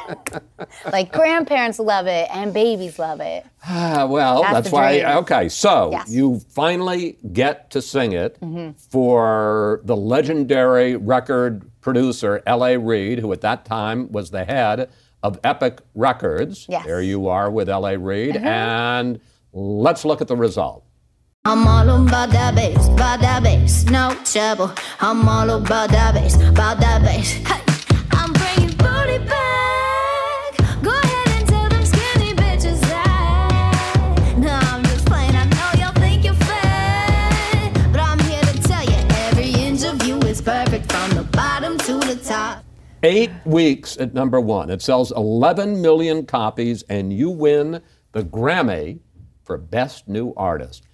like 0.93 1.13
grandparents 1.13 1.81
love 1.81 2.07
it 2.07 2.29
and 2.33 2.55
babies 2.55 3.01
love 3.01 3.19
it. 3.19 3.45
Ah, 3.69 4.07
well, 4.09 4.43
That's 4.43 4.55
that's, 4.55 4.71
why. 4.71 5.01
dream. 5.01 5.17
Okay, 5.19 5.49
so 5.49 5.91
Yes. 5.91 6.05
Mm-hmm. 6.05 6.15
you 6.15 6.41
finally 6.51 7.19
get 7.33 7.73
to 7.73 7.83
sing 7.83 8.13
it 8.13 8.39
for 8.91 9.81
the 9.83 9.97
legendary 9.97 10.95
record 10.95 11.69
producer 11.81 12.45
L.A. 12.47 12.77
Reid, 12.79 13.19
who 13.19 13.33
at 13.33 13.41
that 13.41 13.65
time 13.65 14.13
was 14.13 14.31
the 14.31 14.45
head 14.45 14.89
of 15.23 15.39
Epic 15.45 15.81
Records. 15.95 16.67
Yes. 16.69 16.85
There 16.87 17.03
you 17.03 17.29
are 17.29 17.51
with 17.51 17.69
L.A. 17.69 17.99
Reid, 17.99 18.35
mm-hmm. 18.35 18.47
and 18.47 19.21
let's 19.53 20.05
look 20.05 20.21
at 20.21 20.29
the 20.29 20.37
result. 20.37 20.85
I'm 21.45 21.67
all 21.67 22.07
about 22.07 22.31
that 22.31 22.55
bass, 22.55 22.87
about 22.87 23.21
that 23.21 23.43
bass, 23.43 23.85
no 23.87 24.17
trouble. 24.25 24.73
I'm 25.01 25.29
all 25.29 25.51
about 25.51 25.91
that 25.91 26.15
bass, 26.15 26.37
about 26.37 26.79
that 26.79 27.03
bass. 27.03 27.33
Hey, 27.33 27.72
Eight 43.05 43.31
weeks 43.45 43.97
at 43.99 44.15
number 44.15 44.41
one. 44.41 44.71
It 44.71 44.81
sells 44.81 45.11
11 45.13 45.81
million 45.83 46.25
copies, 46.25 46.83
and 46.85 47.13
you 47.13 47.31
win 47.31 47.83
the 48.13 48.23
Grammy 48.23 49.01
for 49.43 49.59
Best 49.59 50.07
New 50.09 50.33
Artist. 50.37 50.85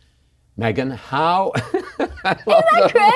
Meghan, 0.59 0.97
how? 0.97 1.53
Isn't 1.75 2.11
how 2.25 2.89
Crazy? 2.89 3.15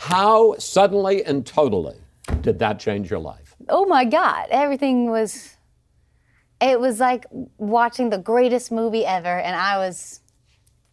how 0.00 0.54
suddenly 0.58 1.24
and 1.24 1.44
totally 1.46 1.96
did 2.42 2.58
that 2.60 2.78
change 2.78 3.10
your 3.10 3.18
life? 3.18 3.54
oh 3.70 3.84
my 3.86 4.04
god 4.04 4.46
everything 4.50 5.10
was 5.10 5.56
it 6.60 6.78
was 6.78 7.00
like 7.00 7.26
watching 7.58 8.08
the 8.08 8.16
greatest 8.18 8.70
movie 8.70 9.04
ever 9.04 9.40
and 9.40 9.56
i 9.56 9.76
was 9.76 10.20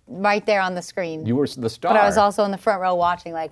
right 0.08 0.46
there 0.48 0.60
on 0.60 0.74
the 0.74 0.82
screen 0.82 1.26
You 1.26 1.36
were 1.36 1.48
the 1.48 1.70
star. 1.70 1.94
but 1.94 2.02
i 2.02 2.06
was 2.08 2.18
also 2.18 2.44
in 2.44 2.50
the 2.52 2.58
front 2.58 2.82
row 2.82 2.96
watching 2.96 3.32
like 3.34 3.52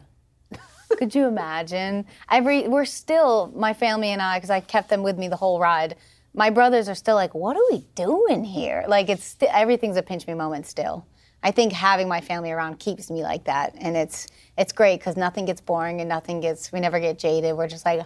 could 0.97 1.13
you 1.15 1.25
imagine 1.27 2.05
every 2.29 2.67
we're 2.67 2.85
still 2.85 3.51
my 3.55 3.73
family 3.73 4.09
and 4.09 4.21
i 4.21 4.37
because 4.37 4.49
i 4.49 4.59
kept 4.59 4.89
them 4.89 5.03
with 5.03 5.17
me 5.17 5.27
the 5.27 5.35
whole 5.35 5.59
ride 5.59 5.95
my 6.33 6.49
brothers 6.49 6.89
are 6.89 6.95
still 6.95 7.15
like 7.15 7.33
what 7.33 7.55
are 7.55 7.63
we 7.71 7.85
doing 7.95 8.43
here 8.43 8.83
like 8.87 9.09
it's 9.09 9.23
st- 9.23 9.51
everything's 9.53 9.97
a 9.97 10.03
pinch 10.03 10.25
me 10.27 10.33
moment 10.33 10.65
still 10.65 11.05
i 11.43 11.51
think 11.51 11.71
having 11.73 12.07
my 12.07 12.21
family 12.21 12.51
around 12.51 12.79
keeps 12.79 13.09
me 13.11 13.23
like 13.23 13.43
that 13.45 13.73
and 13.79 13.95
it's 13.97 14.27
it's 14.57 14.71
great 14.71 14.99
because 14.99 15.15
nothing 15.17 15.45
gets 15.45 15.61
boring 15.61 15.99
and 15.99 16.09
nothing 16.09 16.39
gets 16.39 16.71
we 16.71 16.79
never 16.79 16.99
get 16.99 17.17
jaded 17.19 17.55
we're 17.55 17.67
just 17.67 17.85
like 17.85 18.05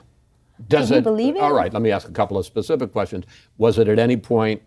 Does 0.67 0.87
Can 0.87 0.93
you 0.93 0.99
it, 0.99 1.03
believe 1.03 1.35
it? 1.35 1.41
All 1.41 1.53
right, 1.53 1.71
let 1.71 1.81
me 1.83 1.91
ask 1.91 2.09
a 2.09 2.11
couple 2.11 2.35
of 2.35 2.43
specific 2.45 2.91
questions. 2.91 3.25
Was 3.59 3.77
it 3.77 3.87
at 3.87 3.99
any 3.99 4.17
point 4.17 4.63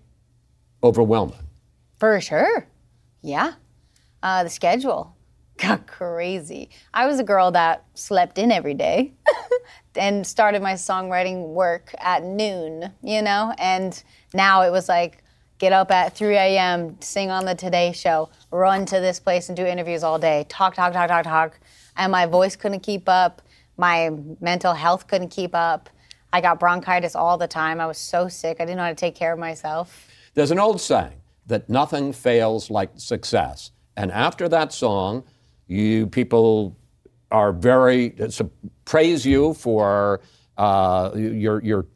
overwhelming? 0.85 1.37
For 1.99 2.21
sure. 2.21 2.69
Yeah. 3.23 3.55
Uh, 4.23 4.45
the 4.45 4.51
schedule 4.51 5.17
got 5.61 5.87
crazy. 5.87 6.71
I 6.95 7.07
was 7.07 7.21
a 7.21 7.25
girl 7.25 7.51
that 7.53 7.85
slept 7.95 8.39
in 8.39 8.51
every 8.51 8.75
day 8.75 9.13
and 9.95 10.27
started 10.27 10.63
my 10.63 10.73
songwriting 10.75 11.49
work 11.49 11.95
at 11.99 12.25
noon, 12.25 12.91
you 13.03 13.23
know? 13.23 13.55
And 13.59 14.03
now 14.33 14.63
it 14.63 14.71
was 14.71 14.89
like 14.89 15.23
get 15.59 15.73
up 15.73 15.91
at 15.91 16.17
3 16.17 16.35
a.m., 16.37 16.97
sing 17.01 17.31
on 17.31 17.45
the 17.45 17.55
Today 17.55 17.93
Show, 17.93 18.31
run 18.51 18.87
to 18.87 18.99
this 18.99 19.21
place 19.21 19.49
and 19.49 19.57
do 19.57 19.67
interviews 19.67 20.03
all 20.03 20.19
day, 20.19 20.47
talk, 20.49 20.75
talk, 20.75 20.95
talk, 20.95 21.09
talk, 21.09 21.25
talk. 21.25 21.61
And 21.97 22.11
my 22.11 22.25
voice 22.27 22.57
couldn't 22.57 22.81
keep 22.81 23.09
up. 23.09 23.43
My 23.77 24.11
mental 24.41 24.73
health 24.73 25.07
couldn't 25.07 25.29
keep 25.29 25.55
up. 25.55 25.91
I 26.33 26.41
got 26.41 26.59
bronchitis 26.59 27.15
all 27.15 27.37
the 27.37 27.49
time. 27.49 27.81
I 27.81 27.87
was 27.87 27.99
so 27.99 28.29
sick. 28.29 28.57
I 28.61 28.65
didn't 28.65 28.79
know 28.79 28.85
how 28.85 28.89
to 28.89 28.95
take 28.95 29.15
care 29.15 29.33
of 29.33 29.39
myself. 29.39 30.09
There's 30.35 30.51
an 30.51 30.59
old 30.59 30.81
saying 30.81 31.21
that 31.47 31.69
nothing 31.69 32.13
fails 32.13 32.71
like 32.71 32.91
success. 32.97 33.73
And 33.97 34.11
after 34.13 34.49
that 34.49 34.73
song, 34.73 35.25
you 35.71 36.09
people 36.09 36.77
are 37.31 37.53
very 37.53 38.15
so 38.29 38.51
praise 38.85 39.25
you 39.25 39.55
for 39.55 40.21
uh, 40.59 41.13
you're 41.15 41.63
you're 41.63 41.87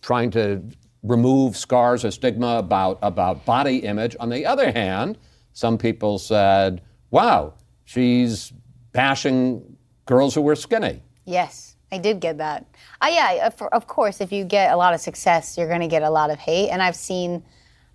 trying 0.00 0.30
to 0.30 0.62
remove 1.02 1.56
scars 1.56 2.04
or 2.04 2.10
stigma 2.10 2.56
about 2.56 2.98
about 3.02 3.44
body 3.44 3.78
image. 3.78 4.16
On 4.18 4.30
the 4.30 4.46
other 4.46 4.72
hand, 4.72 5.18
some 5.52 5.76
people 5.76 6.18
said, 6.18 6.80
"Wow, 7.10 7.54
she's 7.84 8.52
bashing 8.92 9.76
girls 10.06 10.34
who 10.34 10.40
were 10.40 10.56
skinny." 10.56 11.02
Yes, 11.26 11.76
I 11.92 11.98
did 11.98 12.20
get 12.20 12.38
that. 12.38 12.66
Uh, 13.02 13.10
yeah, 13.12 13.46
of, 13.46 13.60
of 13.72 13.86
course, 13.86 14.22
if 14.22 14.32
you 14.32 14.44
get 14.44 14.72
a 14.72 14.76
lot 14.76 14.94
of 14.94 15.00
success, 15.00 15.58
you're 15.58 15.68
going 15.68 15.80
to 15.80 15.86
get 15.86 16.02
a 16.02 16.10
lot 16.10 16.30
of 16.30 16.38
hate. 16.38 16.70
And 16.70 16.82
I've 16.82 16.96
seen 16.96 17.44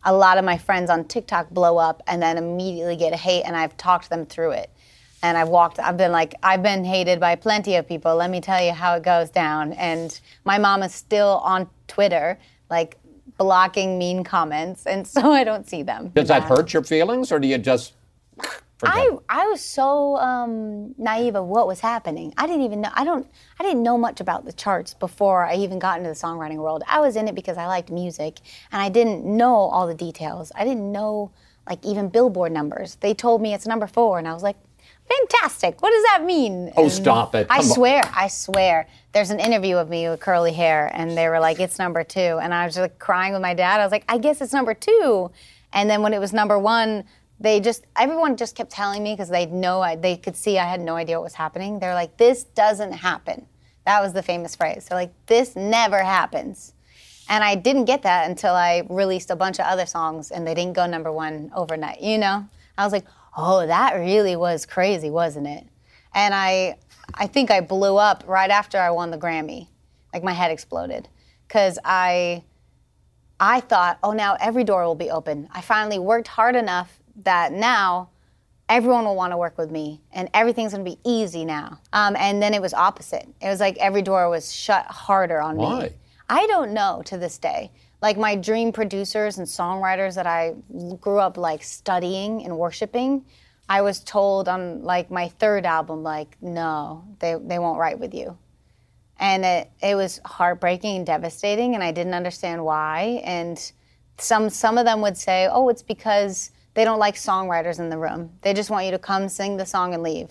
a 0.03 0.13
lot 0.13 0.37
of 0.37 0.45
my 0.45 0.57
friends 0.57 0.89
on 0.89 1.05
TikTok 1.05 1.49
blow 1.49 1.77
up 1.77 2.03
and 2.07 2.21
then 2.21 2.37
immediately 2.37 2.95
get 2.95 3.15
hate, 3.15 3.43
and 3.43 3.57
I've 3.57 3.75
talked 3.77 4.09
them 4.09 4.25
through 4.27 4.51
it. 4.51 4.69
And 5.23 5.37
I've 5.37 5.49
walked, 5.49 5.79
I've 5.79 5.97
been 5.97 6.11
like, 6.11 6.35
I've 6.43 6.61
been 6.61 6.85
hated 6.85 7.19
by 7.19 7.35
plenty 7.35 7.75
of 7.75 7.87
people. 7.87 8.15
Let 8.15 8.29
me 8.29 8.39
tell 8.39 8.63
you 8.63 8.71
how 8.71 8.95
it 8.95 9.03
goes 9.03 9.29
down. 9.29 9.73
And 9.73 10.19
my 10.45 10.57
mom 10.59 10.83
is 10.83 10.93
still 10.93 11.41
on 11.43 11.67
Twitter, 11.87 12.37
like 12.69 12.97
blocking 13.37 13.97
mean 13.97 14.23
comments. 14.23 14.85
And 14.85 15.07
so 15.07 15.31
I 15.31 15.43
don't 15.43 15.67
see 15.67 15.81
them. 15.83 16.09
Does 16.09 16.27
that 16.27 16.43
Yeah. 16.43 16.49
hurt 16.49 16.73
your 16.73 16.83
feelings, 16.83 17.31
or 17.31 17.39
do 17.39 17.47
you 17.47 17.57
just 17.57 17.93
forget? 18.77 18.95
I. 18.95 19.17
I 19.27 19.45
was 19.47 19.61
so 19.61 20.17
um, 20.17 20.93
naive 20.99 21.35
of 21.35 21.45
what 21.47 21.65
was 21.67 21.79
happening. 21.79 22.33
I 22.37 22.45
didn't 22.45 22.61
even 22.63 22.81
know. 22.81 22.91
I 22.93 23.03
don't. 23.03 23.27
I 23.59 23.63
didn't 23.63 23.81
know 23.81 23.97
much 23.97 24.19
about 24.21 24.45
the 24.45 24.53
charts 24.53 24.93
before 24.93 25.45
I 25.45 25.55
even 25.55 25.79
got 25.79 25.97
into 25.97 26.09
the 26.09 26.15
songwriting 26.15 26.57
world. 26.57 26.83
I 26.87 26.99
was 26.99 27.15
in 27.15 27.27
it 27.27 27.33
because 27.33 27.57
I 27.57 27.65
liked 27.65 27.89
music, 27.89 28.37
and 28.71 28.81
I 28.83 28.89
didn't 28.89 29.25
know 29.25 29.55
all 29.55 29.87
the 29.87 29.95
details. 29.95 30.51
I 30.53 30.63
didn't 30.63 30.91
know 30.91 31.31
like 31.67 31.83
even 31.83 32.09
Billboard 32.09 32.51
numbers. 32.51 32.97
They 33.01 33.13
told 33.15 33.41
me 33.41 33.53
it's 33.55 33.65
number 33.65 33.87
four, 33.87 34.19
and 34.19 34.27
I 34.27 34.33
was 34.33 34.43
like, 34.43 34.57
fantastic. 35.09 35.81
What 35.81 35.91
does 35.91 36.03
that 36.03 36.23
mean? 36.25 36.71
Oh, 36.77 36.83
And 36.83 36.91
stop 36.91 37.35
it. 37.35 37.47
I 37.49 37.57
Come 37.59 37.65
on. 37.69 37.71
swear. 37.75 38.01
I 38.15 38.27
swear. 38.27 38.87
There's 39.13 39.29
an 39.31 39.39
interview 39.39 39.77
of 39.77 39.89
me 39.89 40.07
with 40.09 40.19
curly 40.19 40.53
hair, 40.53 40.91
and 40.93 41.17
they 41.17 41.27
were 41.29 41.39
like, 41.39 41.59
it's 41.59 41.79
number 41.79 42.03
two, 42.03 42.39
and 42.41 42.53
I 42.53 42.65
was 42.65 42.75
just 42.75 42.81
like 42.81 42.99
crying 42.99 43.33
with 43.33 43.41
my 43.41 43.53
dad. 43.53 43.79
I 43.79 43.83
was 43.83 43.91
like, 43.91 44.05
I 44.09 44.17
guess 44.17 44.41
it's 44.41 44.53
number 44.53 44.73
two. 44.73 45.31
And 45.73 45.89
then 45.89 46.01
when 46.01 46.13
it 46.13 46.19
was 46.19 46.33
number 46.33 46.57
one, 46.59 47.03
they 47.39 47.59
just 47.59 47.85
everyone 47.95 48.35
just 48.35 48.55
kept 48.55 48.71
telling 48.71 49.03
me 49.03 49.13
because 49.13 49.29
they 49.29 49.45
know 49.45 49.79
I, 49.81 49.95
they 49.95 50.17
could 50.17 50.35
see 50.35 50.57
I 50.57 50.65
had 50.65 50.81
no 50.81 50.95
idea 50.95 51.17
what 51.19 51.23
was 51.25 51.35
happening. 51.35 51.77
They're 51.79 51.93
like, 51.93 52.17
"This 52.17 52.43
doesn't 52.45 52.93
happen." 52.93 53.45
That 53.85 54.01
was 54.01 54.13
the 54.13 54.23
famous 54.23 54.55
phrase. 54.55 54.87
They're 54.89 54.97
like, 54.97 55.13
"This 55.27 55.55
never 55.55 55.99
happens," 56.03 56.73
and 57.29 57.43
I 57.43 57.53
didn't 57.53 57.85
get 57.85 58.01
that 58.03 58.27
until 58.27 58.55
I 58.55 58.87
released 58.89 59.29
a 59.29 59.35
bunch 59.35 59.59
of 59.59 59.65
other 59.67 59.85
songs 59.85 60.31
and 60.31 60.47
they 60.47 60.55
didn't 60.55 60.73
go 60.73 60.87
number 60.87 61.11
one 61.11 61.51
overnight. 61.55 62.01
You 62.01 62.17
know, 62.17 62.45
I 62.75 62.83
was 62.83 62.91
like, 62.93 63.05
"Oh, 63.37 63.65
that 63.65 63.93
really 63.93 64.35
was 64.35 64.65
crazy, 64.65 65.09
wasn't 65.09 65.47
it?" 65.47 65.65
And 66.13 66.33
I, 66.33 66.77
I 67.13 67.27
think 67.27 67.51
I 67.51 67.61
blew 67.61 67.95
up 67.95 68.23
right 68.27 68.49
after 68.49 68.77
I 68.77 68.89
won 68.89 69.11
the 69.11 69.17
Grammy. 69.17 69.67
Like 70.13 70.23
my 70.23 70.33
head 70.33 70.51
exploded 70.51 71.07
because 71.47 71.79
I. 71.85 72.43
I 73.39 73.59
thought, 73.59 73.99
oh, 74.01 74.13
now 74.13 74.35
every 74.39 74.63
door 74.63 74.83
will 74.85 74.95
be 74.95 75.11
open. 75.11 75.47
I 75.51 75.61
finally 75.61 75.99
worked 75.99 76.27
hard 76.27 76.55
enough 76.55 76.99
that 77.17 77.51
now 77.51 78.09
everyone 78.69 79.05
will 79.05 79.15
want 79.15 79.31
to 79.31 79.37
work 79.37 79.57
with 79.57 79.71
me 79.71 80.01
and 80.11 80.29
everything's 80.33 80.73
going 80.73 80.83
to 80.83 80.89
be 80.89 80.99
easy 81.03 81.45
now. 81.45 81.79
Um, 81.93 82.15
and 82.15 82.41
then 82.41 82.53
it 82.53 82.61
was 82.61 82.73
opposite. 82.73 83.27
It 83.41 83.47
was 83.47 83.59
like 83.59 83.77
every 83.77 84.01
door 84.01 84.29
was 84.29 84.53
shut 84.53 84.85
harder 84.87 85.39
on 85.41 85.55
Why? 85.55 85.79
me. 85.83 85.89
I 86.29 86.45
don't 86.47 86.73
know 86.73 87.01
to 87.05 87.17
this 87.17 87.37
day. 87.37 87.71
Like 88.01 88.17
my 88.17 88.35
dream 88.35 88.71
producers 88.71 89.37
and 89.37 89.47
songwriters 89.47 90.15
that 90.15 90.27
I 90.27 90.53
grew 90.99 91.19
up 91.19 91.37
like 91.37 91.63
studying 91.63 92.43
and 92.45 92.57
worshiping, 92.57 93.25
I 93.69 93.81
was 93.81 93.99
told 93.99 94.47
on 94.47 94.83
like 94.83 95.11
my 95.11 95.29
third 95.29 95.65
album, 95.65 96.03
like, 96.03 96.37
no, 96.41 97.03
they, 97.19 97.35
they 97.35 97.59
won't 97.59 97.79
write 97.79 97.99
with 97.99 98.13
you 98.13 98.37
and 99.19 99.43
it, 99.43 99.71
it 99.81 99.95
was 99.95 100.21
heartbreaking 100.25 100.97
and 100.97 101.05
devastating 101.07 101.73
and 101.73 101.83
i 101.83 101.91
didn't 101.91 102.13
understand 102.13 102.63
why 102.63 103.19
and 103.23 103.71
some 104.19 104.47
some 104.47 104.77
of 104.77 104.85
them 104.85 105.01
would 105.01 105.17
say 105.17 105.49
oh 105.51 105.69
it's 105.69 105.81
because 105.81 106.51
they 106.77 106.85
don't 106.85 106.99
like 106.99 107.15
songwriters 107.15 107.79
in 107.79 107.89
the 107.89 107.97
room. 107.97 108.29
They 108.43 108.53
just 108.53 108.69
want 108.69 108.85
you 108.85 108.91
to 108.91 108.99
come 108.99 109.29
sing 109.29 109.57
the 109.57 109.65
song 109.65 109.95
and 109.95 110.03
leave. 110.03 110.29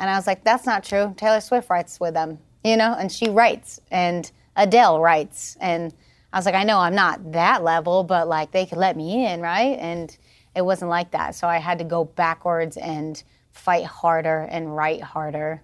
And 0.00 0.10
I 0.10 0.16
was 0.16 0.26
like, 0.26 0.42
that's 0.42 0.66
not 0.66 0.82
true. 0.82 1.14
Taylor 1.16 1.40
Swift 1.40 1.70
writes 1.70 2.00
with 2.00 2.14
them, 2.14 2.40
you 2.64 2.76
know, 2.76 2.96
and 2.98 3.12
she 3.12 3.30
writes, 3.30 3.80
and 3.92 4.28
Adele 4.56 4.98
writes. 4.98 5.56
And 5.60 5.94
I 6.34 6.36
was 6.36 6.46
like, 6.46 6.56
I 6.56 6.64
know 6.64 6.80
I'm 6.80 6.96
not 6.96 7.30
that 7.30 7.62
level, 7.62 8.02
but 8.02 8.26
like 8.26 8.50
they 8.50 8.66
could 8.66 8.78
let 8.78 8.96
me 8.96 9.24
in, 9.24 9.40
right? 9.40 9.78
And 9.78 10.18
it 10.56 10.62
wasn't 10.62 10.90
like 10.90 11.12
that. 11.12 11.36
So 11.36 11.46
I 11.46 11.58
had 11.58 11.78
to 11.78 11.84
go 11.84 12.06
backwards 12.06 12.76
and 12.76 13.22
fight 13.52 13.84
harder 13.84 14.40
and 14.50 14.74
write 14.74 15.00
harder. 15.00 15.62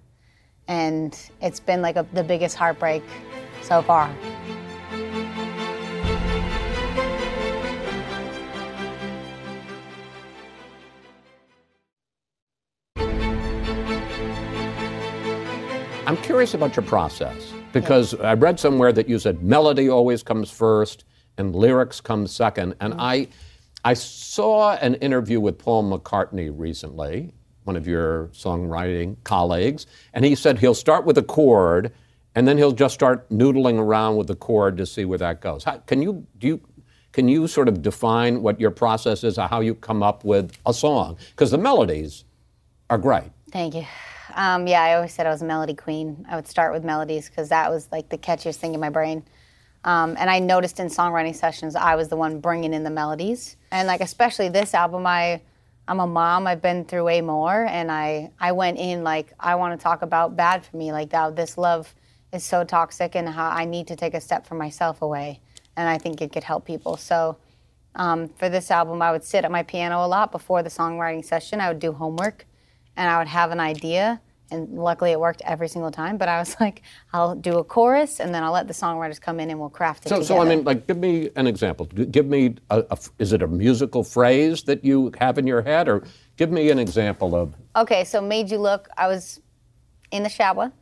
And 0.68 1.18
it's 1.42 1.58
been 1.58 1.82
like 1.82 1.96
a, 1.96 2.06
the 2.12 2.22
biggest 2.22 2.54
heartbreak 2.54 3.02
so 3.62 3.82
far. 3.82 4.14
I'm 16.06 16.16
curious 16.18 16.54
about 16.54 16.76
your 16.76 16.84
process 16.84 17.52
because 17.72 18.14
I 18.14 18.34
read 18.34 18.58
somewhere 18.58 18.92
that 18.92 19.08
you 19.08 19.18
said 19.18 19.42
melody 19.42 19.88
always 19.88 20.22
comes 20.22 20.50
first 20.50 21.04
and 21.36 21.54
lyrics 21.54 22.00
come 22.00 22.26
second. 22.26 22.74
And 22.80 22.94
mm. 22.94 23.00
I, 23.00 23.28
I 23.84 23.94
saw 23.94 24.74
an 24.74 24.94
interview 24.96 25.40
with 25.40 25.58
Paul 25.58 25.90
McCartney 25.90 26.52
recently, 26.54 27.32
one 27.64 27.76
of 27.76 27.86
your 27.86 28.28
songwriting 28.28 29.16
colleagues, 29.24 29.86
and 30.12 30.24
he 30.24 30.34
said 30.34 30.58
he'll 30.58 30.74
start 30.74 31.04
with 31.04 31.18
a 31.18 31.22
chord 31.22 31.92
and 32.34 32.46
then 32.46 32.56
he'll 32.56 32.72
just 32.72 32.94
start 32.94 33.28
noodling 33.30 33.78
around 33.78 34.16
with 34.16 34.26
the 34.26 34.36
chord 34.36 34.76
to 34.76 34.86
see 34.86 35.04
where 35.04 35.18
that 35.18 35.40
goes. 35.40 35.64
How, 35.64 35.78
can 35.78 36.00
you 36.00 36.26
do 36.38 36.46
you 36.46 36.60
can 37.12 37.28
you 37.28 37.48
sort 37.48 37.68
of 37.68 37.82
define 37.82 38.40
what 38.40 38.60
your 38.60 38.70
process 38.70 39.24
is, 39.24 39.36
or 39.36 39.48
how 39.48 39.60
you 39.60 39.74
come 39.74 40.02
up 40.02 40.24
with 40.24 40.56
a 40.64 40.72
song? 40.72 41.18
Because 41.30 41.50
the 41.50 41.58
melodies 41.58 42.24
are 42.88 42.98
great. 42.98 43.30
Thank 43.50 43.74
you. 43.74 43.84
Um, 44.34 44.66
yeah, 44.66 44.82
I 44.82 44.94
always 44.94 45.12
said 45.12 45.26
I 45.26 45.30
was 45.30 45.42
a 45.42 45.46
melody 45.46 45.74
queen. 45.74 46.26
I 46.28 46.36
would 46.36 46.48
start 46.48 46.72
with 46.72 46.84
melodies 46.84 47.28
because 47.28 47.48
that 47.48 47.70
was 47.70 47.88
like 47.90 48.08
the 48.08 48.18
catchiest 48.18 48.56
thing 48.56 48.74
in 48.74 48.80
my 48.80 48.90
brain. 48.90 49.24
Um, 49.84 50.16
and 50.18 50.28
I 50.28 50.38
noticed 50.38 50.78
in 50.78 50.88
songwriting 50.88 51.34
sessions, 51.34 51.74
I 51.74 51.94
was 51.94 52.08
the 52.08 52.16
one 52.16 52.40
bringing 52.40 52.74
in 52.74 52.84
the 52.84 52.90
melodies. 52.90 53.56
And 53.70 53.88
like 53.88 54.00
especially 54.00 54.48
this 54.48 54.74
album, 54.74 55.06
I 55.06 55.40
I'm 55.88 56.00
a 56.00 56.06
mom. 56.06 56.46
I've 56.46 56.62
been 56.62 56.84
through 56.84 57.04
way 57.04 57.20
more, 57.20 57.66
and 57.66 57.90
I 57.90 58.30
I 58.38 58.52
went 58.52 58.78
in 58.78 59.02
like 59.02 59.32
I 59.40 59.54
want 59.56 59.78
to 59.78 59.82
talk 59.82 60.02
about 60.02 60.36
bad 60.36 60.64
for 60.64 60.76
me, 60.76 60.92
like 60.92 61.10
that 61.10 61.34
this 61.34 61.56
love 61.58 61.94
is 62.32 62.44
so 62.44 62.62
toxic, 62.64 63.16
and 63.16 63.28
how 63.28 63.48
I 63.50 63.64
need 63.64 63.88
to 63.88 63.96
take 63.96 64.14
a 64.14 64.20
step 64.20 64.46
for 64.46 64.54
myself 64.54 65.02
away. 65.02 65.40
And 65.76 65.88
I 65.88 65.98
think 65.98 66.20
it 66.20 66.32
could 66.32 66.44
help 66.44 66.64
people. 66.66 66.96
So. 66.96 67.38
Um, 67.96 68.28
for 68.28 68.48
this 68.48 68.70
album, 68.70 69.02
I 69.02 69.10
would 69.10 69.24
sit 69.24 69.44
at 69.44 69.50
my 69.50 69.64
piano 69.64 70.04
a 70.04 70.06
lot 70.06 70.30
before 70.30 70.62
the 70.62 70.70
songwriting 70.70 71.24
session. 71.24 71.60
I 71.60 71.66
would 71.66 71.80
do 71.80 71.90
homework 71.90 72.46
and 72.96 73.10
I 73.10 73.18
would 73.18 73.28
have 73.28 73.50
an 73.50 73.60
idea. 73.60 74.20
And 74.52 74.68
luckily, 74.70 75.12
it 75.12 75.20
worked 75.20 75.42
every 75.44 75.68
single 75.68 75.92
time. 75.92 76.16
But 76.18 76.28
I 76.28 76.38
was 76.40 76.56
like, 76.60 76.82
I'll 77.12 77.36
do 77.36 77.58
a 77.58 77.64
chorus, 77.64 78.18
and 78.20 78.34
then 78.34 78.42
I'll 78.42 78.52
let 78.52 78.66
the 78.66 78.74
songwriters 78.74 79.20
come 79.20 79.38
in, 79.38 79.48
and 79.50 79.60
we'll 79.60 79.70
craft 79.70 80.06
it 80.06 80.08
So, 80.08 80.16
together. 80.16 80.26
so 80.26 80.40
I 80.40 80.44
mean, 80.44 80.64
like, 80.64 80.86
give 80.88 80.98
me 80.98 81.30
an 81.36 81.46
example. 81.46 81.86
Give 81.86 82.26
me, 82.26 82.56
a. 82.70 82.84
is 83.20 83.32
it 83.32 83.42
a 83.42 83.46
musical 83.46 84.02
phrase 84.02 84.64
that 84.64 84.84
you 84.84 85.12
have 85.20 85.38
in 85.38 85.46
your 85.46 85.62
head, 85.62 85.88
or 85.88 86.02
give 86.36 86.50
me 86.50 86.70
an 86.70 86.78
example 86.80 87.34
of? 87.36 87.54
okay, 87.76 88.02
so 88.04 88.20
made 88.20 88.50
you 88.50 88.58
look. 88.58 88.88
I 88.98 89.06
was 89.06 89.40
in 90.10 90.24
the 90.24 90.28
shower, 90.28 90.72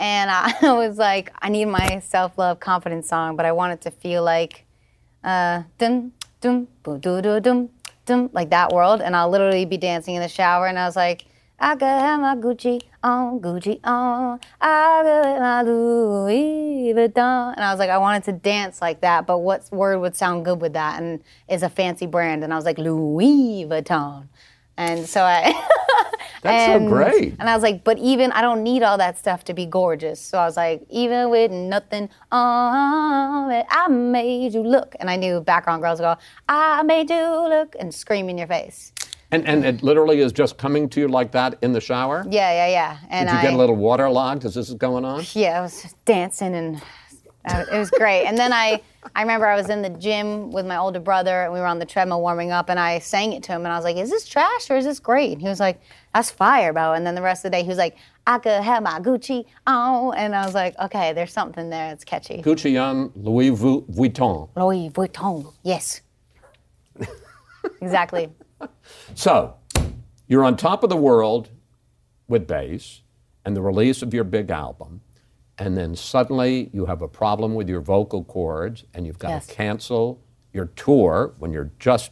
and 0.00 0.28
I 0.32 0.72
was 0.72 0.98
like, 0.98 1.32
I 1.40 1.48
need 1.48 1.66
my 1.66 2.00
self-love 2.00 2.58
confidence 2.58 3.08
song, 3.08 3.36
but 3.36 3.46
I 3.46 3.52
want 3.52 3.72
it 3.74 3.80
to 3.82 3.92
feel 3.92 4.24
like, 4.24 4.64
uh, 5.22 5.62
dum 5.78 6.10
dum 6.40 6.66
doo 6.82 6.98
doo 7.22 7.38
dum 7.38 7.68
dum 8.04 8.30
like 8.32 8.50
that 8.50 8.72
world, 8.72 9.00
and 9.00 9.14
I'll 9.14 9.30
literally 9.30 9.64
be 9.64 9.76
dancing 9.76 10.16
in 10.16 10.22
the 10.22 10.28
shower, 10.28 10.66
and 10.66 10.76
I 10.76 10.86
was 10.86 10.96
like. 10.96 11.26
I 11.64 11.76
could 11.76 11.86
have 11.86 12.20
my 12.20 12.34
Gucci 12.34 12.82
on, 13.04 13.38
Gucci 13.38 13.78
on. 13.84 14.40
I 14.60 15.00
could 15.04 15.26
have 15.26 15.40
my 15.40 15.62
Louis 15.62 16.92
Vuitton. 16.92 17.54
And 17.54 17.64
I 17.64 17.70
was 17.70 17.78
like, 17.78 17.88
I 17.88 17.98
wanted 17.98 18.24
to 18.24 18.32
dance 18.32 18.82
like 18.82 19.00
that, 19.02 19.28
but 19.28 19.38
what 19.38 19.68
word 19.70 20.00
would 20.00 20.16
sound 20.16 20.44
good 20.44 20.60
with 20.60 20.72
that? 20.72 21.00
And 21.00 21.22
is 21.48 21.62
a 21.62 21.68
fancy 21.68 22.06
brand. 22.06 22.42
And 22.42 22.52
I 22.52 22.56
was 22.56 22.64
like, 22.64 22.78
Louis 22.78 23.64
Vuitton. 23.68 24.26
And 24.76 25.08
so 25.08 25.22
I. 25.22 25.52
That's 26.42 26.82
so 26.82 26.88
great. 26.88 27.36
And 27.38 27.48
I 27.48 27.54
was 27.54 27.62
like, 27.62 27.84
but 27.84 27.96
even 27.98 28.32
I 28.32 28.42
don't 28.42 28.64
need 28.64 28.82
all 28.82 28.98
that 28.98 29.16
stuff 29.16 29.44
to 29.44 29.54
be 29.54 29.64
gorgeous. 29.64 30.20
So 30.20 30.38
I 30.38 30.44
was 30.44 30.56
like, 30.56 30.84
even 30.90 31.30
with 31.30 31.52
nothing 31.52 32.08
on 32.32 33.52
it, 33.52 33.64
I 33.70 33.86
made 33.86 34.52
you 34.52 34.64
look. 34.64 34.96
And 34.98 35.08
I 35.08 35.14
knew 35.14 35.40
background 35.40 35.82
girls 35.82 36.00
go, 36.00 36.16
I 36.48 36.82
made 36.82 37.08
you 37.10 37.48
look 37.48 37.76
and 37.78 37.94
scream 37.94 38.28
in 38.28 38.38
your 38.38 38.48
face. 38.48 38.92
And, 39.32 39.48
and 39.48 39.64
it 39.64 39.82
literally 39.82 40.20
is 40.20 40.30
just 40.30 40.58
coming 40.58 40.90
to 40.90 41.00
you 41.00 41.08
like 41.08 41.32
that 41.32 41.58
in 41.62 41.72
the 41.72 41.80
shower? 41.80 42.24
Yeah, 42.28 42.52
yeah, 42.52 42.68
yeah. 42.68 42.98
And 43.08 43.28
Did 43.28 43.32
you 43.32 43.38
I, 43.38 43.42
get 43.42 43.54
a 43.54 43.56
little 43.56 43.76
waterlogged 43.76 44.44
as 44.44 44.54
this 44.54 44.68
is 44.68 44.74
going 44.74 45.06
on? 45.06 45.24
yeah, 45.32 45.58
I 45.58 45.62
was 45.62 45.80
just 45.82 46.02
dancing 46.04 46.54
and 46.54 46.82
uh, 47.46 47.64
it 47.72 47.78
was 47.78 47.90
great. 47.90 48.26
and 48.26 48.36
then 48.36 48.52
I, 48.52 48.82
I 49.16 49.22
remember 49.22 49.46
I 49.46 49.56
was 49.56 49.70
in 49.70 49.80
the 49.80 49.88
gym 49.88 50.52
with 50.52 50.66
my 50.66 50.76
older 50.76 51.00
brother 51.00 51.44
and 51.44 51.52
we 51.52 51.58
were 51.60 51.66
on 51.66 51.78
the 51.78 51.86
treadmill 51.86 52.20
warming 52.20 52.52
up 52.52 52.68
and 52.68 52.78
I 52.78 52.98
sang 52.98 53.32
it 53.32 53.42
to 53.44 53.52
him 53.52 53.64
and 53.64 53.72
I 53.72 53.76
was 53.76 53.84
like, 53.84 53.96
is 53.96 54.10
this 54.10 54.28
trash 54.28 54.70
or 54.70 54.76
is 54.76 54.84
this 54.84 55.00
great? 55.00 55.32
And 55.32 55.40
he 55.40 55.48
was 55.48 55.58
like, 55.58 55.80
that's 56.14 56.30
fire, 56.30 56.74
bro. 56.74 56.92
And 56.92 57.06
then 57.06 57.14
the 57.14 57.22
rest 57.22 57.44
of 57.44 57.50
the 57.50 57.56
day 57.56 57.62
he 57.62 57.68
was 57.68 57.78
like, 57.78 57.96
I 58.26 58.38
could 58.38 58.62
have 58.62 58.82
my 58.82 59.00
Gucci 59.00 59.46
on. 59.66 60.14
And 60.14 60.34
I 60.36 60.44
was 60.44 60.54
like, 60.54 60.78
okay, 60.78 61.14
there's 61.14 61.32
something 61.32 61.70
there. 61.70 61.90
It's 61.90 62.04
catchy. 62.04 62.42
Gucci 62.42 62.80
on 62.80 63.10
Louis 63.16 63.48
Vu- 63.48 63.86
Vuitton. 63.90 64.50
Louis 64.54 64.90
Vuitton. 64.90 65.52
Yes. 65.64 66.02
exactly. 67.80 68.28
So, 69.14 69.54
you're 70.26 70.44
on 70.44 70.56
top 70.56 70.82
of 70.82 70.90
the 70.90 70.96
world 70.96 71.50
with 72.28 72.46
bass 72.46 73.02
and 73.44 73.56
the 73.56 73.62
release 73.62 74.02
of 74.02 74.14
your 74.14 74.24
big 74.24 74.50
album, 74.50 75.00
and 75.58 75.76
then 75.76 75.94
suddenly 75.94 76.70
you 76.72 76.86
have 76.86 77.02
a 77.02 77.08
problem 77.08 77.54
with 77.54 77.68
your 77.68 77.80
vocal 77.80 78.24
cords 78.24 78.84
and 78.94 79.06
you've 79.06 79.18
got 79.18 79.30
Yes. 79.30 79.46
to 79.46 79.54
cancel 79.54 80.20
your 80.52 80.66
tour 80.66 81.34
when 81.38 81.52
you're 81.52 81.70
just 81.78 82.10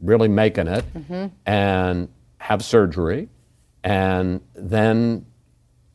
really 0.00 0.28
making 0.28 0.68
it 0.68 0.84
mm-hmm. 0.94 1.26
and 1.46 2.08
have 2.38 2.62
surgery. 2.64 3.28
And 3.84 4.40
then 4.54 5.26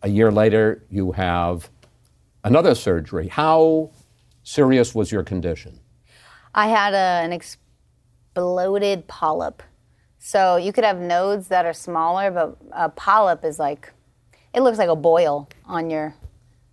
a 0.02 0.10
year 0.10 0.32
later, 0.32 0.84
you 0.90 1.14
have 1.14 1.70
another 2.44 2.76
surgery. 2.76 3.28
How 3.30 3.92
serious 4.44 4.94
was 4.94 5.12
your 5.12 5.24
condition? 5.24 5.80
I 6.54 6.68
had 6.68 6.94
a, 6.94 7.24
an 7.26 7.34
exploded 7.34 9.08
polyp. 9.08 9.64
So 10.26 10.56
you 10.56 10.72
could 10.72 10.86
have 10.86 11.02
nodes 11.02 11.50
that 11.50 11.66
are 11.66 11.74
smaller, 11.74 12.32
but 12.32 12.56
a 12.72 12.88
polyp 12.88 13.44
is 13.44 13.60
like, 13.60 13.92
it 14.54 14.62
looks 14.62 14.78
like 14.78 14.88
a 14.88 14.96
boil 14.96 15.50
on 15.66 15.90
your, 15.90 16.16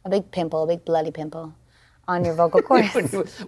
a 0.04 0.08
big 0.08 0.30
pimple, 0.30 0.62
a 0.62 0.66
big 0.68 0.84
bloody 0.84 1.10
pimple 1.10 1.52
on 2.06 2.24
your 2.24 2.34
vocal 2.34 2.62
cords, 2.68 2.94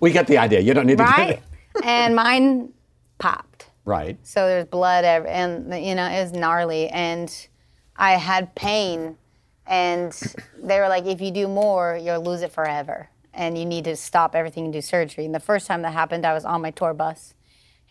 we 0.01 0.11
get 0.11 0.27
the 0.27 0.39
idea. 0.39 0.59
You 0.59 0.75
don't 0.75 0.87
need 0.87 0.99
to 0.99 1.05
get 1.05 1.17
right? 1.17 1.31
it. 1.31 1.43
and 1.85 2.17
mine 2.17 2.73
popped. 3.19 3.71
Right. 3.85 4.19
So 4.25 4.49
there's 4.49 4.65
blood, 4.65 5.05
ev- 5.05 5.27
and 5.27 5.73
you 5.87 5.95
know 5.95 6.07
it 6.07 6.21
was 6.21 6.33
gnarly, 6.33 6.89
and 6.89 7.33
I 7.97 8.15
had 8.15 8.57
pain, 8.57 9.17
and 9.69 10.13
they 10.61 10.81
were 10.81 10.89
like, 10.89 11.07
if 11.07 11.21
you 11.21 11.31
do 11.31 11.47
more, 11.47 11.97
you'll 12.03 12.23
lose 12.23 12.43
it 12.43 12.51
forever, 12.51 13.09
and 13.33 13.57
you 13.57 13.65
need 13.65 13.85
to 13.85 13.95
stop 13.95 14.35
everything 14.35 14.65
and 14.65 14.73
do 14.73 14.81
surgery. 14.81 15.25
And 15.25 15.35
the 15.35 15.41
first 15.41 15.69
time 15.69 15.83
that 15.83 15.93
happened, 15.93 16.27
I 16.27 16.35
was 16.35 16.45
on 16.45 16.61
my 16.61 16.73
tour 16.73 16.93
bus. 16.93 17.35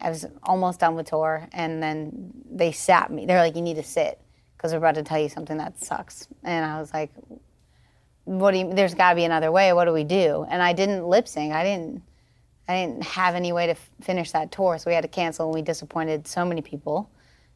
I 0.01 0.09
was 0.09 0.25
almost 0.43 0.79
done 0.79 0.95
with 0.95 1.07
tour, 1.07 1.47
and 1.53 1.81
then 1.81 2.31
they 2.51 2.71
sat 2.71 3.11
me. 3.11 3.25
They're 3.25 3.39
like, 3.39 3.55
you 3.55 3.61
need 3.61 3.75
to 3.75 3.83
sit 3.83 4.19
because 4.57 4.71
we're 4.71 4.79
about 4.79 4.95
to 4.95 5.03
tell 5.03 5.19
you 5.19 5.29
something 5.29 5.57
that 5.57 5.83
sucks. 5.83 6.27
And 6.43 6.65
I 6.65 6.79
was 6.79 6.93
like, 6.93 7.11
what 8.25 8.51
do 8.51 8.57
you? 8.57 8.73
There's 8.73 8.93
got 8.93 9.11
to 9.11 9.15
be 9.15 9.25
another 9.25 9.51
way. 9.51 9.73
What 9.73 9.85
do 9.85 9.93
we 9.93 10.03
do? 10.03 10.45
And 10.49 10.61
I 10.61 10.73
didn't 10.73 11.05
lip 11.05 11.27
sync. 11.27 11.53
I 11.53 11.63
didn't. 11.63 12.03
I 12.67 12.85
didn't 12.85 13.03
have 13.03 13.35
any 13.35 13.51
way 13.51 13.65
to 13.65 13.71
f- 13.71 13.89
finish 14.01 14.31
that 14.31 14.51
tour, 14.51 14.77
so 14.77 14.89
we 14.89 14.93
had 14.93 15.01
to 15.01 15.07
cancel, 15.07 15.47
and 15.47 15.53
we 15.53 15.61
disappointed 15.61 16.27
so 16.27 16.45
many 16.45 16.61
people. 16.61 17.09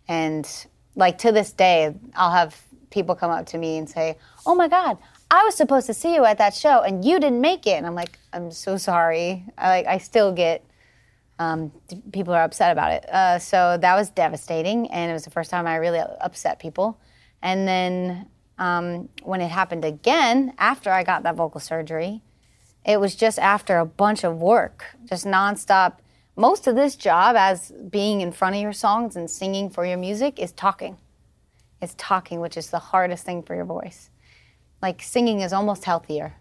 And 0.08 0.50
like 0.96 1.20
to 1.20 1.32
this 1.32 1.54
day, 1.54 1.96
I'll 2.16 2.32
have 2.32 2.60
people 2.90 3.16
come 3.16 3.32
up 3.32 3.46
to 3.48 3.58
me 3.58 3.78
and 3.78 3.90
say, 3.90 4.18
"Oh 4.46 4.56
my 4.56 4.68
God, 4.68 4.98
I 5.32 5.44
was 5.44 5.56
supposed 5.56 5.88
to 5.88 5.94
see 5.94 6.14
you 6.14 6.26
at 6.26 6.38
that 6.40 6.54
show, 6.54 6.82
and 6.82 7.06
you 7.06 7.20
didn't 7.20 7.42
make 7.42 7.66
it." 7.66 7.78
And 7.78 7.86
I'm 7.86 7.96
like, 7.96 8.20
"I'm 8.34 8.52
so 8.52 8.78
sorry." 8.78 9.46
I 9.58 9.70
like 9.70 9.86
I 9.86 10.00
still 10.00 10.32
get 10.34 10.64
um, 11.40 11.72
people 12.12 12.34
are 12.34 12.44
upset 12.44 12.72
about 12.72 12.92
it. 12.94 13.10
Uh, 13.10 13.40
so 13.40 13.78
that 13.82 13.96
was 13.96 14.10
devastating, 14.10 14.90
and 14.92 15.10
it 15.10 15.14
was 15.14 15.26
the 15.26 15.32
first 15.32 15.52
time 15.52 15.68
I 15.68 15.76
really 15.76 16.00
upset 16.00 16.60
people. 16.60 17.00
And 17.42 17.68
then 17.68 18.28
um, 18.58 19.10
when 19.24 19.42
it 19.42 19.50
happened 19.50 19.84
again 19.86 20.54
after 20.58 20.90
I 20.92 21.04
got 21.04 21.24
that 21.24 21.36
vocal 21.36 21.60
surgery, 21.60 22.22
it 22.86 23.00
was 23.00 23.16
just 23.16 23.40
after 23.40 23.78
a 23.80 23.86
bunch 23.86 24.24
of 24.24 24.38
work, 24.38 24.86
just 25.06 25.26
nonstop. 25.26 25.98
Most 26.38 26.68
of 26.68 26.76
this 26.76 26.96
job, 26.96 27.36
as 27.38 27.72
being 27.90 28.22
in 28.22 28.32
front 28.32 28.56
of 28.56 28.62
your 28.62 28.74
songs 28.74 29.16
and 29.16 29.30
singing 29.30 29.70
for 29.70 29.86
your 29.86 29.98
music, 29.98 30.40
is 30.40 30.52
talking. 30.52 30.98
It's 31.82 31.96
talking, 31.98 32.40
which 32.40 32.58
is 32.58 32.70
the 32.70 32.80
hardest 32.80 33.26
thing 33.26 33.44
for 33.44 33.56
your 33.56 33.66
voice. 33.66 34.10
Like 34.82 35.02
singing 35.02 35.42
is 35.42 35.54
almost 35.54 35.86
healthier. 35.86 36.36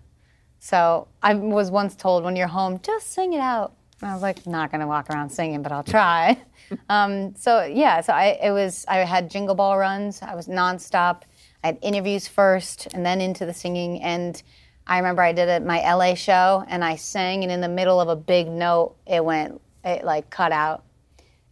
So 0.59 1.09
I 1.23 1.35
was 1.35 1.71
once 1.71 1.95
told 1.95 2.25
when 2.25 2.37
you're 2.37 2.47
home, 2.47 2.81
just 2.83 3.13
sing 3.13 3.33
it 3.33 3.41
out. 3.41 3.75
I 4.05 4.13
was 4.13 4.23
like, 4.23 4.47
not 4.47 4.71
gonna 4.71 4.87
walk 4.87 5.09
around 5.11 5.31
singing, 5.31 5.63
but 5.63 5.73
I'll 5.73 5.83
try. 5.83 6.39
um, 6.89 7.35
so 7.37 7.63
yeah, 7.65 8.01
so 8.01 8.13
I 8.13 8.39
it 8.43 8.51
was 8.51 8.85
I 8.87 8.99
had 8.99 9.31
jingle 9.31 9.55
ball 9.55 9.79
runs. 9.79 10.21
I 10.23 10.35
was 10.35 10.47
nonstop. 10.47 11.23
I 11.63 11.69
had 11.69 11.79
interviews 11.81 12.29
first, 12.29 12.89
and 12.93 13.05
then 13.05 13.21
into 13.21 13.47
the 13.47 13.55
singing. 13.55 14.03
And 14.03 14.41
I 14.87 14.99
remember 14.99 15.23
I 15.23 15.33
did 15.33 15.49
it 15.49 15.65
my 15.65 15.81
LA 15.81 16.15
show, 16.15 16.65
and 16.69 16.85
I 16.85 16.97
sang, 16.97 17.43
and 17.43 17.51
in 17.51 17.61
the 17.61 17.69
middle 17.69 18.01
of 18.01 18.09
a 18.09 18.17
big 18.17 18.49
note, 18.49 18.97
it 19.07 19.25
went 19.25 19.61
it 19.85 20.05
like 20.05 20.31
cut 20.31 20.53
out. 20.53 20.85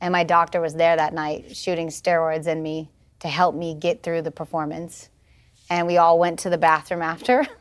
And 0.01 0.13
my 0.13 0.25
doctor 0.25 0.61
was 0.61 0.75
there 0.75 0.97
that 0.97 1.15
night 1.15 1.57
shooting 1.57 1.89
steroids 1.89 2.47
in 2.47 2.63
me 2.63 2.91
to 3.21 3.29
help 3.29 3.55
me 3.55 3.75
get 3.75 4.03
through 4.03 4.23
the 4.23 4.33
performance. 4.33 5.09
And 5.71 5.87
we 5.87 5.97
all 5.97 6.19
went 6.19 6.41
to 6.41 6.51
the 6.51 6.59
bathroom 6.59 7.03
after. 7.03 7.47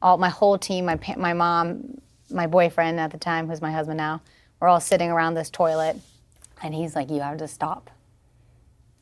All 0.00 0.16
my 0.16 0.28
whole 0.28 0.58
team, 0.58 0.84
my 0.84 0.96
my 1.16 1.32
mom, 1.32 2.00
my 2.30 2.46
boyfriend 2.46 2.98
at 3.00 3.10
the 3.10 3.18
time, 3.18 3.48
who's 3.48 3.60
my 3.62 3.72
husband 3.72 3.96
now, 3.96 4.20
we're 4.60 4.68
all 4.68 4.80
sitting 4.80 5.10
around 5.10 5.34
this 5.34 5.50
toilet, 5.50 5.96
and 6.62 6.74
he's 6.74 6.94
like, 6.96 7.10
"You 7.10 7.20
have 7.20 7.38
to 7.38 7.48
stop." 7.48 7.90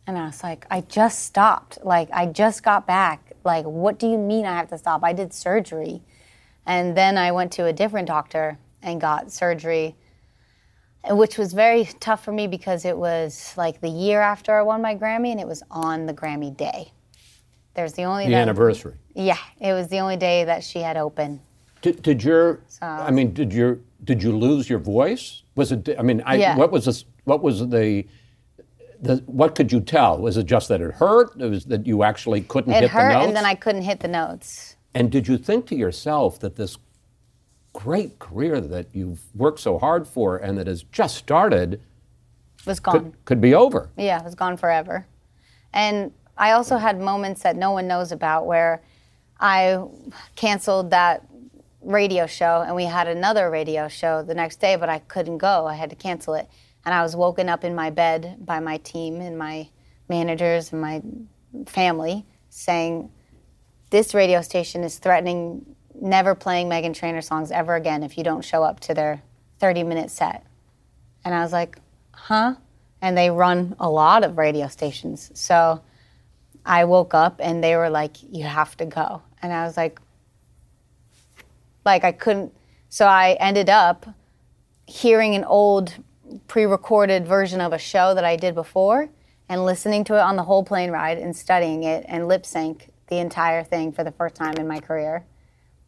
And 0.06 0.16
I 0.18 0.26
was 0.26 0.42
like, 0.42 0.66
"I 0.70 0.82
just 0.82 1.24
stopped. 1.24 1.78
Like 1.84 2.08
I 2.12 2.26
just 2.26 2.62
got 2.62 2.86
back. 2.86 3.32
Like 3.44 3.64
what 3.64 3.98
do 3.98 4.06
you 4.08 4.18
mean 4.18 4.44
I 4.46 4.54
have 4.56 4.68
to 4.68 4.78
stop? 4.78 5.02
I 5.02 5.12
did 5.12 5.32
surgery." 5.32 6.02
And 6.66 6.96
then 6.96 7.16
I 7.16 7.32
went 7.32 7.52
to 7.52 7.66
a 7.66 7.72
different 7.72 8.08
doctor 8.08 8.58
and 8.82 9.00
got 9.00 9.30
surgery 9.32 9.96
which 11.08 11.38
was 11.38 11.52
very 11.52 11.84
tough 12.00 12.24
for 12.24 12.32
me 12.32 12.48
because 12.48 12.84
it 12.84 12.96
was 12.96 13.54
like 13.56 13.80
the 13.80 13.88
year 13.88 14.20
after 14.20 14.58
I 14.58 14.62
won 14.62 14.82
my 14.82 14.96
Grammy 14.96 15.30
and 15.30 15.38
it 15.38 15.46
was 15.46 15.62
on 15.70 16.06
the 16.06 16.12
Grammy 16.12 16.56
day. 16.56 16.90
There's 17.74 17.92
the 17.92 18.02
only 18.02 18.24
The 18.24 18.32
that- 18.32 18.42
anniversary. 18.42 18.94
Yeah, 19.14 19.38
it 19.60 19.72
was 19.72 19.86
the 19.88 20.00
only 20.00 20.16
day 20.16 20.42
that 20.44 20.64
she 20.64 20.80
had 20.80 20.96
open. 20.96 21.40
Did, 21.86 22.02
did 22.02 22.24
your, 22.24 22.62
I 22.82 23.12
mean, 23.12 23.32
did 23.32 23.52
your, 23.52 23.78
did 24.02 24.20
you 24.20 24.36
lose 24.36 24.68
your 24.68 24.80
voice? 24.80 25.44
Was 25.54 25.70
it, 25.70 25.88
I 25.96 26.02
mean, 26.02 26.20
I, 26.26 26.34
Yeah. 26.34 26.56
what 26.56 26.72
was 26.72 26.84
this, 26.84 27.04
what 27.22 27.44
was 27.44 27.60
the, 27.60 28.04
the, 29.00 29.22
what 29.26 29.54
could 29.54 29.70
you 29.70 29.80
tell? 29.80 30.18
Was 30.18 30.36
it 30.36 30.46
just 30.46 30.66
that 30.68 30.80
it 30.80 30.94
hurt? 30.94 31.40
It 31.40 31.48
was 31.48 31.64
that 31.66 31.86
you 31.86 32.02
actually 32.02 32.40
couldn't 32.40 32.72
It 32.72 32.82
hit 32.82 32.90
hurt 32.90 33.02
the 33.02 33.08
notes? 33.08 33.14
It 33.14 33.18
hurt, 33.18 33.28
and 33.28 33.36
then 33.36 33.44
I 33.44 33.54
couldn't 33.54 33.82
hit 33.82 34.00
the 34.00 34.08
notes. 34.08 34.74
And 34.94 35.12
did 35.12 35.28
you 35.28 35.38
think 35.38 35.68
to 35.68 35.76
yourself 35.76 36.40
that 36.40 36.56
this 36.56 36.76
great 37.72 38.18
career 38.18 38.60
that 38.60 38.86
you've 38.92 39.22
worked 39.36 39.60
so 39.60 39.78
hard 39.78 40.08
for 40.08 40.38
and 40.38 40.58
that 40.58 40.66
has 40.66 40.82
just 40.82 41.16
started 41.16 41.80
was 42.66 42.80
gone. 42.80 42.94
could, 42.94 43.24
could 43.26 43.40
be 43.40 43.54
over? 43.54 43.90
Yeah, 43.96 44.18
it 44.18 44.24
was 44.24 44.34
gone 44.34 44.56
forever. 44.56 45.06
And 45.72 46.10
I 46.36 46.50
also 46.50 46.78
had 46.78 47.00
moments 47.00 47.44
that 47.44 47.54
no 47.54 47.70
one 47.70 47.86
knows 47.86 48.10
about 48.10 48.44
where 48.44 48.82
I 49.38 49.84
canceled 50.34 50.90
that 50.90 51.25
radio 51.86 52.26
show 52.26 52.62
and 52.66 52.74
we 52.74 52.84
had 52.84 53.06
another 53.06 53.48
radio 53.48 53.88
show 53.88 54.22
the 54.22 54.34
next 54.34 54.56
day, 54.56 54.76
but 54.76 54.88
I 54.88 54.98
couldn't 54.98 55.38
go. 55.38 55.66
I 55.66 55.74
had 55.74 55.90
to 55.90 55.96
cancel 55.96 56.34
it. 56.34 56.48
And 56.84 56.94
I 56.94 57.02
was 57.02 57.16
woken 57.16 57.48
up 57.48 57.64
in 57.64 57.74
my 57.74 57.90
bed 57.90 58.44
by 58.44 58.60
my 58.60 58.78
team 58.78 59.20
and 59.20 59.38
my 59.38 59.68
managers 60.08 60.72
and 60.72 60.80
my 60.80 61.02
family 61.66 62.26
saying, 62.50 63.10
This 63.90 64.14
radio 64.14 64.42
station 64.42 64.84
is 64.84 64.98
threatening 64.98 65.76
never 66.00 66.34
playing 66.34 66.68
Meghan 66.68 66.94
Trainor 66.94 67.22
songs 67.22 67.50
ever 67.50 67.74
again 67.74 68.02
if 68.02 68.18
you 68.18 68.24
don't 68.24 68.44
show 68.44 68.62
up 68.62 68.80
to 68.80 68.94
their 68.94 69.22
30 69.60 69.84
minute 69.84 70.10
set. 70.10 70.44
And 71.24 71.34
I 71.34 71.42
was 71.42 71.52
like, 71.52 71.78
huh? 72.12 72.54
And 73.00 73.16
they 73.16 73.30
run 73.30 73.76
a 73.78 73.88
lot 73.88 74.24
of 74.24 74.38
radio 74.38 74.68
stations. 74.68 75.30
So 75.34 75.82
I 76.64 76.84
woke 76.84 77.14
up 77.14 77.40
and 77.42 77.62
they 77.62 77.76
were 77.76 77.90
like, 77.90 78.16
you 78.22 78.44
have 78.44 78.76
to 78.78 78.86
go. 78.86 79.22
And 79.42 79.52
I 79.52 79.64
was 79.64 79.76
like, 79.76 80.00
like 81.86 82.04
I 82.04 82.12
couldn't. 82.12 82.52
So 82.90 83.06
I 83.06 83.36
ended 83.40 83.70
up 83.70 84.06
hearing 84.86 85.34
an 85.34 85.44
old 85.44 85.94
pre 86.48 86.64
recorded 86.64 87.26
version 87.26 87.60
of 87.60 87.72
a 87.72 87.78
show 87.78 88.14
that 88.14 88.24
I 88.24 88.36
did 88.36 88.54
before 88.54 89.08
and 89.48 89.64
listening 89.64 90.04
to 90.04 90.14
it 90.16 90.20
on 90.20 90.36
the 90.36 90.42
whole 90.42 90.64
plane 90.64 90.90
ride 90.90 91.18
and 91.18 91.34
studying 91.34 91.84
it 91.84 92.04
and 92.08 92.28
lip 92.28 92.44
sync 92.44 92.90
the 93.08 93.18
entire 93.18 93.62
thing 93.62 93.92
for 93.92 94.04
the 94.04 94.10
first 94.10 94.34
time 94.34 94.54
in 94.56 94.66
my 94.66 94.80
career. 94.80 95.24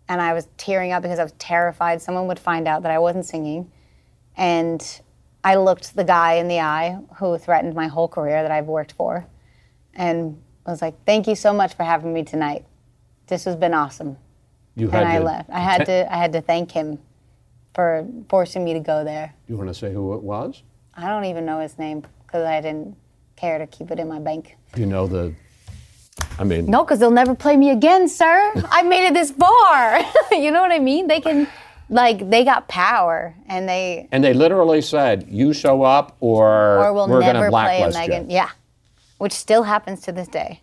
And 0.08 0.22
I 0.22 0.32
was 0.32 0.48
tearing 0.56 0.92
up 0.92 1.02
because 1.02 1.18
I 1.18 1.24
was 1.24 1.32
terrified 1.32 2.00
someone 2.00 2.28
would 2.28 2.38
find 2.38 2.66
out 2.66 2.82
that 2.84 2.92
I 2.92 2.98
wasn't 2.98 3.26
singing. 3.26 3.70
And 4.36 5.00
I 5.42 5.56
looked 5.56 5.96
the 5.96 6.04
guy 6.04 6.34
in 6.34 6.48
the 6.48 6.60
eye 6.60 6.98
who 7.16 7.36
threatened 7.38 7.74
my 7.74 7.88
whole 7.88 8.08
career 8.08 8.42
that 8.42 8.50
I've 8.50 8.66
worked 8.66 8.92
for 8.92 9.26
and 9.94 10.40
was 10.64 10.80
like, 10.80 10.94
thank 11.04 11.26
you 11.26 11.34
so 11.34 11.52
much 11.52 11.74
for 11.74 11.82
having 11.82 12.12
me 12.12 12.22
tonight. 12.22 12.64
This 13.26 13.44
has 13.44 13.56
been 13.56 13.74
awesome. 13.74 14.16
You 14.78 14.90
And 14.90 15.08
I 15.08 15.18
left. 15.18 15.50
I 15.50 15.58
had 15.58 15.84
to 15.86 16.12
I 16.12 16.16
had 16.16 16.32
to 16.32 16.40
thank 16.40 16.70
him 16.70 16.98
for 17.74 18.06
forcing 18.28 18.64
me 18.64 18.72
to 18.74 18.80
go 18.80 19.04
there. 19.04 19.34
You 19.48 19.56
want 19.56 19.68
to 19.68 19.74
say 19.74 19.92
who 19.92 20.14
it 20.14 20.22
was? 20.22 20.62
I 20.96 21.08
don't 21.08 21.26
even 21.26 21.44
know 21.44 21.60
his 21.60 21.78
name 21.78 22.04
because 22.26 22.44
I 22.44 22.60
didn't 22.60 22.96
care 23.36 23.58
to 23.58 23.66
keep 23.66 23.90
it 23.90 23.98
in 23.98 24.08
my 24.08 24.18
bank. 24.18 24.56
You 24.76 24.86
know 24.86 25.06
the, 25.06 25.32
I 26.38 26.44
mean, 26.44 26.66
No, 26.66 26.84
because 26.84 26.98
they'll 26.98 27.10
never 27.10 27.34
play 27.34 27.56
me 27.56 27.70
again, 27.70 28.08
sir. 28.08 28.52
I 28.70 28.82
made 28.82 29.06
it 29.06 29.14
this 29.14 29.30
far. 29.30 30.00
you 30.32 30.50
know 30.50 30.60
what 30.60 30.72
I 30.72 30.80
mean? 30.80 31.06
They 31.06 31.20
can, 31.20 31.46
like, 31.88 32.28
they 32.28 32.44
got 32.44 32.68
power, 32.68 33.34
and 33.46 33.68
they 33.68 34.08
and 34.10 34.22
they 34.22 34.34
literally 34.34 34.82
said, 34.82 35.26
you 35.28 35.52
show 35.52 35.82
up 35.82 36.16
or, 36.20 36.78
or 36.84 36.92
will 36.92 37.08
we're 37.08 37.20
going 37.20 37.34
to 37.34 37.40
never 37.40 37.50
play 37.50 37.82
a 37.82 37.88
blacklist 37.88 37.98
Meghan. 37.98 38.28
you. 38.28 38.34
Yeah, 38.34 38.50
which 39.18 39.32
still 39.32 39.62
happens 39.62 40.00
to 40.02 40.12
this 40.12 40.28
day, 40.28 40.60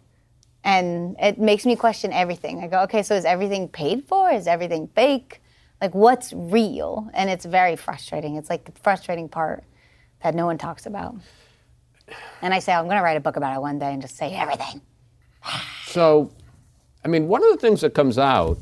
and 0.65 1.15
it 1.19 1.37
makes 1.39 1.63
me 1.65 1.75
question 1.75 2.11
everything. 2.11 2.63
I 2.63 2.67
go, 2.67 2.81
okay, 2.81 3.03
so 3.03 3.15
is 3.15 3.23
everything 3.23 3.69
paid 3.69 4.07
for? 4.07 4.31
Is 4.31 4.47
everything 4.47 4.89
fake? 4.95 5.41
Like, 5.79 5.93
what's 5.93 6.33
real? 6.33 7.07
And 7.13 7.29
it's 7.29 7.45
very 7.45 7.75
frustrating. 7.75 8.35
It's 8.35 8.49
like 8.49 8.65
the 8.65 8.71
frustrating 8.81 9.29
part 9.29 9.63
that 10.23 10.33
no 10.33 10.47
one 10.47 10.57
talks 10.57 10.87
about. 10.87 11.15
And 12.41 12.51
I 12.51 12.59
say, 12.59 12.73
I'm 12.73 12.85
going 12.85 12.97
to 12.97 13.03
write 13.03 13.15
a 13.17 13.19
book 13.19 13.35
about 13.35 13.55
it 13.55 13.61
one 13.61 13.77
day 13.77 13.93
and 13.93 14.01
just 14.01 14.17
say 14.17 14.33
everything. 14.33 14.81
So, 15.85 16.31
I 17.03 17.09
mean, 17.09 17.27
one 17.27 17.43
of 17.43 17.51
the 17.51 17.57
things 17.57 17.81
that 17.81 17.93
comes 17.93 18.17
out, 18.17 18.57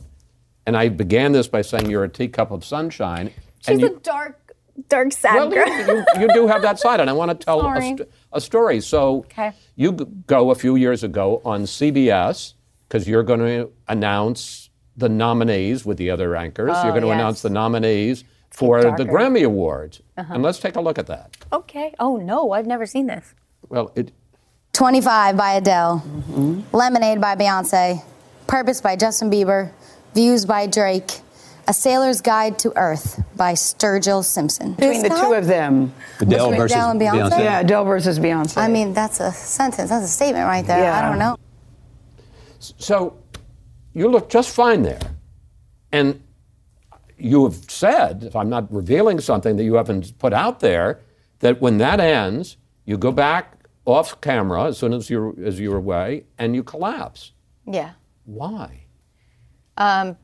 and 0.66 0.76
I 0.76 0.90
began 0.90 1.32
this 1.32 1.48
by 1.48 1.62
saying 1.62 1.90
you're 1.90 2.04
a 2.04 2.10
teacup 2.10 2.52
of 2.52 2.66
sunshine. 2.66 3.32
and 3.68 3.80
She's 3.80 3.80
you, 3.80 3.96
a 3.96 4.00
dark, 4.00 4.43
dark, 4.90 5.12
sad 5.14 5.36
well, 5.36 5.50
girl. 5.50 5.68
you, 5.68 5.86
you, 6.16 6.22
you 6.22 6.28
do 6.34 6.48
have 6.48 6.62
that 6.64 6.80
side, 6.80 7.00
and 7.00 7.10
I 7.10 7.14
want 7.14 7.30
to 7.32 7.46
tell 7.46 7.66
a, 7.66 7.82
st- 7.82 8.02
a 8.32 8.42
story. 8.42 8.80
So, 8.82 9.18
Okay. 9.26 9.52
you 9.76 9.92
g- 9.94 10.06
go 10.28 10.52
a 10.52 10.56
few 10.56 10.76
years 10.76 11.04
ago 11.04 11.42
on 11.46 11.64
CBS 11.64 12.54
because 12.88 13.08
you're 13.08 13.24
going 13.24 13.40
to 13.40 13.72
announce 13.88 14.70
the 14.98 15.10
nominees 15.10 15.86
with 15.86 15.98
the 15.98 16.10
other 16.10 16.36
anchors. 16.36 16.76
you're 16.84 16.92
going 16.92 17.02
to 17.02 17.08
Oh, 17.08 17.12
yes. 17.12 17.20
announce 17.20 17.42
the 17.42 17.50
nominees 17.50 18.24
for 18.52 18.82
the. 18.84 19.06
Grammy 19.06 19.44
Awards. 19.44 20.02
Uh-huh. 20.18 20.34
And 20.36 20.44
let's 20.44 20.60
take 20.60 20.76
a 20.76 20.82
look 20.82 21.00
at 21.00 21.08
that. 21.08 21.36
Okay. 21.52 21.94
Oh, 22.00 22.18
no, 22.18 22.52
I've 22.52 22.68
never 22.68 22.86
seen 22.86 23.08
this. 23.08 23.34
Well, 23.70 23.92
it, 23.96 24.12
25 24.74 25.38
by 25.38 25.54
Adele, 25.54 26.04
Lemonade 26.72 27.20
by 27.22 27.36
Beyonce, 27.36 28.04
Purpose 28.48 28.82
by 28.82 28.96
Justin 28.96 29.32
Bieber, 29.32 29.72
Views 30.14 30.46
by 30.46 30.68
Drake, 30.68 31.22
A 31.68 31.74
Sailor's 31.74 32.22
Guide 32.22 32.60
to 32.60 32.78
Earth 32.78 33.24
by 33.38 33.54
Sturgill 33.54 34.24
Simpson. 34.24 34.74
Between 34.74 35.02
the 35.02 35.10
two 35.10 35.34
of 35.34 35.48
them. 35.48 35.94
Adele 36.20 36.50
Between 36.50 36.60
versus 36.60 36.76
Adele 36.76 36.90
and 36.90 37.02
Beyonce? 37.02 37.30
Beyonce. 37.32 37.40
Yeah, 37.40 37.60
Adele 37.62 37.86
versus 37.86 38.20
Beyonce. 38.20 38.58
I 38.58 38.68
mean, 38.68 38.94
that's 38.94 39.20
a 39.20 39.32
sentence. 39.32 39.90
That's 39.90 40.06
a 40.06 40.10
statement 40.10 40.46
right 40.46 40.66
there. 40.66 40.80
Yeah. 40.80 41.00
I 41.00 41.02
don't 41.08 41.20
know. 41.20 41.38
So 42.60 43.18
you 43.94 44.10
look 44.10 44.30
just 44.30 44.54
fine 44.54 44.82
there. 44.82 45.00
And 45.92 46.22
you 47.18 47.46
have 47.46 47.56
said, 47.70 48.24
if 48.24 48.36
I'm 48.36 48.50
not 48.50 48.72
revealing 48.74 49.22
something 49.22 49.56
that 49.56 49.64
you 49.64 49.76
haven't 49.76 50.18
put 50.20 50.34
out 50.34 50.60
there, 50.60 51.00
that 51.40 51.62
when 51.62 51.78
that 51.78 52.00
ends, 52.00 52.58
you 52.86 52.98
go 52.98 53.12
back 53.12 53.68
off 53.86 54.20
camera 54.22 54.66
as 54.66 54.78
soon 54.78 54.94
as 54.94 55.10
you're 55.10 55.34
as 55.44 55.60
you're 55.60 55.78
away 55.78 56.26
and 56.38 56.56
you 56.56 56.64
collapse. 56.64 57.32
Yeah. 57.66 57.92
Why? 58.26 58.86
Um, 59.78 60.18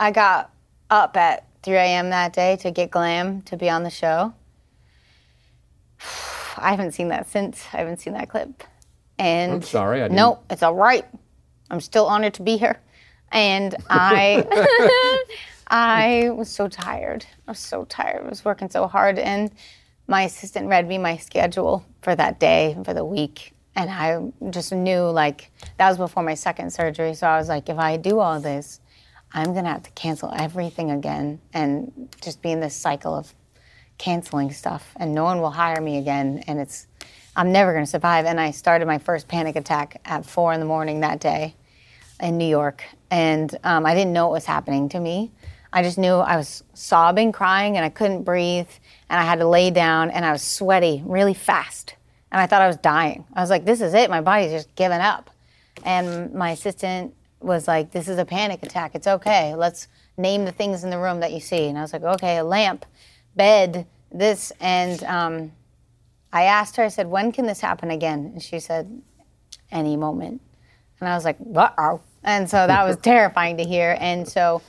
I 0.00 0.10
got 0.10 0.50
up 0.88 1.14
at 1.18 1.46
3 1.62 1.74
a.m. 1.74 2.08
that 2.10 2.32
day 2.32 2.56
to 2.62 2.70
get 2.70 2.90
glam 2.90 3.42
to 3.42 3.56
be 3.56 3.68
on 3.68 3.82
the 3.82 3.90
show. 3.90 4.32
I 6.56 6.70
haven't 6.70 6.92
seen 6.92 7.08
that 7.08 7.28
since. 7.28 7.64
I 7.72 7.76
haven't 7.78 8.00
seen 8.00 8.14
that 8.14 8.28
clip. 8.30 8.64
And 9.18 9.52
I'm 9.52 9.62
sorry, 9.62 10.00
I 10.00 10.04
didn't- 10.04 10.16
Nope, 10.16 10.44
it's 10.50 10.62
all 10.62 10.74
right. 10.74 11.04
I'm 11.70 11.80
still 11.80 12.06
honored 12.06 12.34
to 12.34 12.42
be 12.42 12.56
here. 12.56 12.80
And 13.30 13.74
I 13.90 15.24
I 15.68 16.30
was 16.30 16.48
so 16.48 16.66
tired. 16.66 17.26
I 17.46 17.50
was 17.52 17.58
so 17.60 17.84
tired. 17.84 18.24
I 18.24 18.28
was 18.28 18.44
working 18.44 18.70
so 18.70 18.86
hard 18.88 19.18
and 19.18 19.52
my 20.08 20.22
assistant 20.22 20.66
read 20.68 20.88
me 20.88 20.98
my 20.98 21.18
schedule 21.18 21.84
for 22.02 22.16
that 22.16 22.40
day, 22.40 22.76
for 22.84 22.94
the 22.94 23.04
week. 23.04 23.52
And 23.76 23.88
I 23.88 24.32
just 24.50 24.72
knew 24.72 25.02
like 25.02 25.50
that 25.76 25.88
was 25.90 25.98
before 25.98 26.22
my 26.24 26.34
second 26.34 26.72
surgery. 26.72 27.14
So 27.14 27.26
I 27.28 27.36
was 27.38 27.48
like, 27.48 27.68
if 27.68 27.78
I 27.78 27.98
do 27.98 28.18
all 28.18 28.40
this, 28.40 28.80
I'm 29.32 29.54
gonna 29.54 29.68
have 29.68 29.82
to 29.84 29.90
cancel 29.92 30.32
everything 30.36 30.90
again 30.90 31.40
and 31.52 32.14
just 32.20 32.42
be 32.42 32.50
in 32.50 32.60
this 32.60 32.74
cycle 32.74 33.14
of 33.14 33.34
canceling 33.98 34.50
stuff 34.50 34.92
and 34.96 35.14
no 35.14 35.24
one 35.24 35.40
will 35.40 35.50
hire 35.50 35.80
me 35.80 35.98
again 35.98 36.42
and 36.46 36.58
it's 36.58 36.86
I'm 37.36 37.52
never 37.52 37.72
going 37.72 37.84
to 37.84 37.90
survive 37.90 38.26
and 38.26 38.40
I 38.40 38.50
started 38.50 38.86
my 38.86 38.98
first 38.98 39.28
panic 39.28 39.56
attack 39.56 40.00
at 40.04 40.26
4 40.26 40.54
in 40.54 40.60
the 40.60 40.66
morning 40.66 41.00
that 41.00 41.20
day 41.20 41.54
in 42.18 42.38
New 42.38 42.48
York 42.48 42.82
and 43.10 43.56
um, 43.62 43.86
I 43.86 43.94
didn't 43.94 44.12
know 44.12 44.26
what 44.26 44.32
was 44.32 44.46
happening 44.46 44.88
to 44.90 45.00
me 45.00 45.30
I 45.72 45.82
just 45.82 45.98
knew 45.98 46.14
I 46.14 46.36
was 46.36 46.64
sobbing, 46.74 47.30
crying, 47.32 47.76
and 47.76 47.84
I 47.84 47.90
couldn't 47.90 48.24
breathe. 48.24 48.68
And 49.08 49.20
I 49.20 49.24
had 49.24 49.38
to 49.38 49.46
lay 49.46 49.70
down 49.70 50.10
and 50.10 50.24
I 50.24 50.32
was 50.32 50.42
sweaty 50.42 51.02
really 51.04 51.34
fast. 51.34 51.94
And 52.32 52.40
I 52.40 52.46
thought 52.46 52.62
I 52.62 52.66
was 52.66 52.76
dying. 52.76 53.24
I 53.34 53.40
was 53.40 53.50
like, 53.50 53.64
this 53.64 53.80
is 53.80 53.94
it. 53.94 54.10
My 54.10 54.20
body's 54.20 54.52
just 54.52 54.74
giving 54.74 55.00
up. 55.00 55.30
And 55.84 56.32
my 56.34 56.50
assistant 56.50 57.14
was 57.40 57.66
like, 57.66 57.90
this 57.90 58.08
is 58.08 58.18
a 58.18 58.24
panic 58.24 58.62
attack. 58.62 58.94
It's 58.94 59.06
okay. 59.06 59.54
Let's 59.54 59.88
name 60.16 60.44
the 60.44 60.52
things 60.52 60.84
in 60.84 60.90
the 60.90 60.98
room 60.98 61.20
that 61.20 61.32
you 61.32 61.40
see. 61.40 61.66
And 61.66 61.78
I 61.78 61.80
was 61.80 61.92
like, 61.92 62.02
okay, 62.02 62.36
a 62.38 62.44
lamp, 62.44 62.84
bed, 63.34 63.86
this. 64.12 64.52
And 64.60 65.02
um, 65.04 65.52
I 66.32 66.44
asked 66.44 66.76
her, 66.76 66.84
I 66.84 66.88
said, 66.88 67.06
when 67.06 67.32
can 67.32 67.46
this 67.46 67.60
happen 67.60 67.90
again? 67.90 68.30
And 68.32 68.42
she 68.42 68.60
said, 68.60 69.02
any 69.72 69.96
moment. 69.96 70.40
And 71.00 71.08
I 71.08 71.14
was 71.14 71.24
like, 71.24 71.38
uh 71.56 71.70
oh. 71.78 72.00
And 72.22 72.48
so 72.48 72.66
that 72.66 72.84
was 72.84 72.96
terrifying 73.02 73.56
to 73.56 73.64
hear. 73.64 73.96
And 73.98 74.28
so 74.28 74.62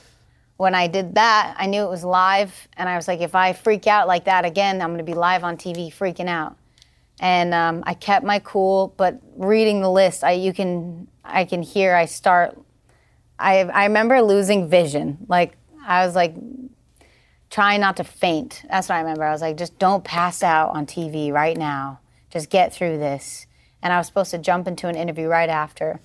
when 0.56 0.74
I 0.74 0.86
did 0.86 1.14
that, 1.16 1.54
I 1.58 1.66
knew 1.66 1.82
it 1.82 1.90
was 1.90 2.04
live. 2.04 2.68
And 2.76 2.88
I 2.88 2.96
was 2.96 3.06
like, 3.06 3.20
if 3.20 3.34
I 3.34 3.52
freak 3.52 3.86
out 3.86 4.08
like 4.08 4.24
that 4.24 4.44
again, 4.44 4.80
I'm 4.80 4.88
going 4.88 4.98
to 4.98 5.04
be 5.04 5.14
live 5.14 5.44
on 5.44 5.56
TV 5.56 5.92
freaking 5.92 6.28
out. 6.28 6.56
And 7.20 7.54
um, 7.54 7.84
I 7.86 7.94
kept 7.94 8.24
my 8.24 8.38
cool, 8.38 8.94
but 8.96 9.20
reading 9.36 9.80
the 9.80 9.90
list, 9.90 10.24
I 10.24 10.32
you 10.32 10.52
can 10.52 11.06
I 11.24 11.44
can 11.44 11.62
hear 11.62 11.94
I 11.94 12.06
start. 12.06 12.58
I 13.38 13.60
I 13.60 13.84
remember 13.84 14.20
losing 14.22 14.68
vision. 14.68 15.18
Like 15.28 15.56
I 15.84 16.06
was 16.06 16.14
like 16.14 16.34
trying 17.50 17.80
not 17.80 17.98
to 17.98 18.04
faint. 18.04 18.64
That's 18.70 18.88
what 18.88 18.96
I 18.96 19.00
remember. 19.00 19.24
I 19.24 19.32
was 19.32 19.42
like, 19.42 19.56
just 19.56 19.78
don't 19.78 20.02
pass 20.02 20.42
out 20.42 20.70
on 20.70 20.86
TV 20.86 21.30
right 21.32 21.56
now. 21.56 22.00
Just 22.30 22.48
get 22.48 22.72
through 22.72 22.98
this. 22.98 23.46
And 23.82 23.92
I 23.92 23.98
was 23.98 24.06
supposed 24.06 24.30
to 24.30 24.38
jump 24.38 24.66
into 24.66 24.88
an 24.88 24.94
interview 24.94 25.26
right 25.26 25.50
after. 25.50 26.00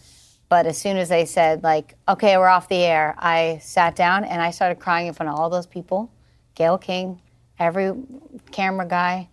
But 0.50 0.66
as 0.66 0.78
soon 0.78 0.98
as 0.98 1.10
they 1.10 1.26
said, 1.26 1.64
like, 1.64 1.96
okay, 2.08 2.38
we're 2.38 2.48
off 2.48 2.70
the 2.70 2.78
air, 2.78 3.16
I 3.18 3.60
sat 3.62 3.96
down 3.96 4.24
and 4.24 4.42
I 4.42 4.52
started 4.52 4.80
crying 4.80 5.08
in 5.08 5.14
front 5.14 5.32
of 5.32 5.40
all 5.40 5.50
those 5.50 5.68
people 5.68 6.12
Gayle 6.56 6.78
King, 6.78 7.22
every 7.60 7.94
camera 8.52 8.88
guy, 8.88 9.30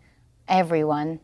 everyone. 0.47 1.21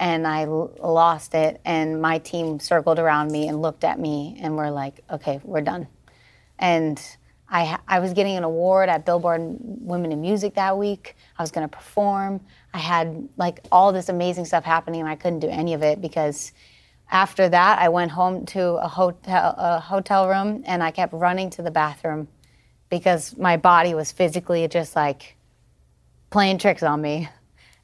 And 0.00 0.26
I 0.26 0.44
lost 0.44 1.34
it. 1.34 1.60
And 1.64 2.00
my 2.00 2.18
team 2.18 2.60
circled 2.60 2.98
around 2.98 3.32
me 3.32 3.48
and 3.48 3.60
looked 3.60 3.84
at 3.84 3.98
me 3.98 4.38
and 4.40 4.56
were 4.56 4.70
like, 4.70 5.02
okay, 5.10 5.40
we're 5.42 5.60
done. 5.60 5.88
And 6.58 7.00
I, 7.50 7.78
I 7.88 8.00
was 8.00 8.12
getting 8.12 8.36
an 8.36 8.44
award 8.44 8.88
at 8.88 9.06
Billboard 9.06 9.40
Women 9.60 10.12
in 10.12 10.20
Music 10.20 10.54
that 10.54 10.76
week. 10.76 11.16
I 11.38 11.42
was 11.42 11.50
going 11.50 11.68
to 11.68 11.74
perform. 11.74 12.40
I 12.74 12.78
had 12.78 13.28
like 13.36 13.60
all 13.72 13.92
this 13.92 14.08
amazing 14.08 14.44
stuff 14.44 14.64
happening, 14.64 15.00
and 15.00 15.08
I 15.08 15.16
couldn't 15.16 15.40
do 15.40 15.48
any 15.48 15.74
of 15.74 15.82
it 15.82 16.00
because 16.00 16.52
after 17.10 17.48
that, 17.48 17.78
I 17.78 17.88
went 17.88 18.10
home 18.10 18.44
to 18.46 18.74
a 18.74 18.88
hotel, 18.88 19.54
a 19.56 19.80
hotel 19.80 20.28
room, 20.28 20.62
and 20.66 20.82
I 20.82 20.90
kept 20.90 21.14
running 21.14 21.48
to 21.50 21.62
the 21.62 21.70
bathroom 21.70 22.28
because 22.90 23.36
my 23.36 23.56
body 23.56 23.94
was 23.94 24.12
physically 24.12 24.66
just 24.68 24.94
like 24.94 25.36
playing 26.30 26.58
tricks 26.58 26.82
on 26.82 27.00
me. 27.00 27.28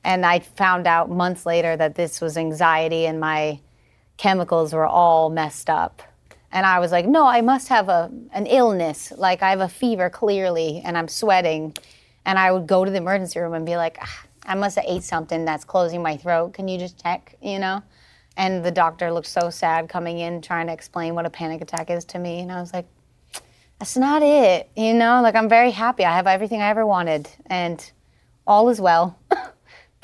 And 0.05 0.25
I 0.27 0.41
found 0.41 0.87
out 0.87 1.11
months 1.11 1.47
later 1.47 1.77
that 1.77 1.95
this 1.95 2.21
was 2.21 2.37
anxiety, 2.37 3.07
and 3.07 3.19
my 3.19 3.61
chemicals 4.19 4.73
were 4.73 4.87
all 4.87 5.31
messed 5.31 5.71
up. 5.71 6.03
And 6.53 6.65
I 6.65 6.79
was 6.79 6.93
like, 6.93 7.07
no, 7.07 7.27
I 7.27 7.41
must 7.41 7.69
have 7.69 7.89
a, 7.89 8.13
an 8.33 8.47
illness. 8.47 9.13
Like 9.17 9.43
I 9.43 9.51
have 9.51 9.61
a 9.61 9.69
fever 9.69 10.11
clearly, 10.11 10.83
and 10.85 10.97
I'm 10.97 11.09
sweating. 11.09 11.75
And 12.25 12.39
I 12.39 12.53
would 12.53 12.67
go 12.67 12.85
to 12.85 12.91
the 12.91 12.99
emergency 12.99 13.41
room 13.41 13.55
and 13.55 13.67
be 13.67 13.77
like, 13.77 13.99
"Ah, 14.01 14.25
I 14.47 14.55
must 14.55 14.77
have 14.77 14.85
ate 14.87 15.03
something 15.03 15.45
that's 15.45 15.65
closing 15.65 16.03
my 16.03 16.17
throat. 16.17 16.55
Can 16.55 16.69
you 16.69 16.79
just 16.79 17.03
check, 17.03 17.37
you 17.43 17.59
know? 17.59 17.83
And 18.37 18.65
the 18.65 18.71
doctor 18.71 19.13
looked 19.13 19.27
so 19.27 19.51
sad 19.51 19.89
coming 19.89 20.19
in 20.19 20.43
trying 20.43 20.67
to 20.67 20.73
explain 20.73 21.15
what 21.15 21.27
a 21.27 21.31
panic 21.31 21.61
attack 21.61 21.91
is 21.91 22.05
to 22.07 22.19
me. 22.19 22.41
And 22.41 22.53
I 22.53 22.61
was 22.61 22.73
like, 22.73 22.87
that's 23.79 23.97
not 23.97 24.23
it, 24.23 24.71
you 24.77 24.95
know? 24.95 25.23
Like 25.23 25.35
I'm 25.35 25.49
very 25.49 25.71
happy. 25.71 26.05
I 26.05 26.15
have 26.17 26.27
everything 26.27 26.63
I 26.63 26.69
ever 26.69 26.87
wanted, 26.87 27.29
and 27.47 27.91
all 28.47 28.69
is 28.69 28.81
well. 28.81 29.19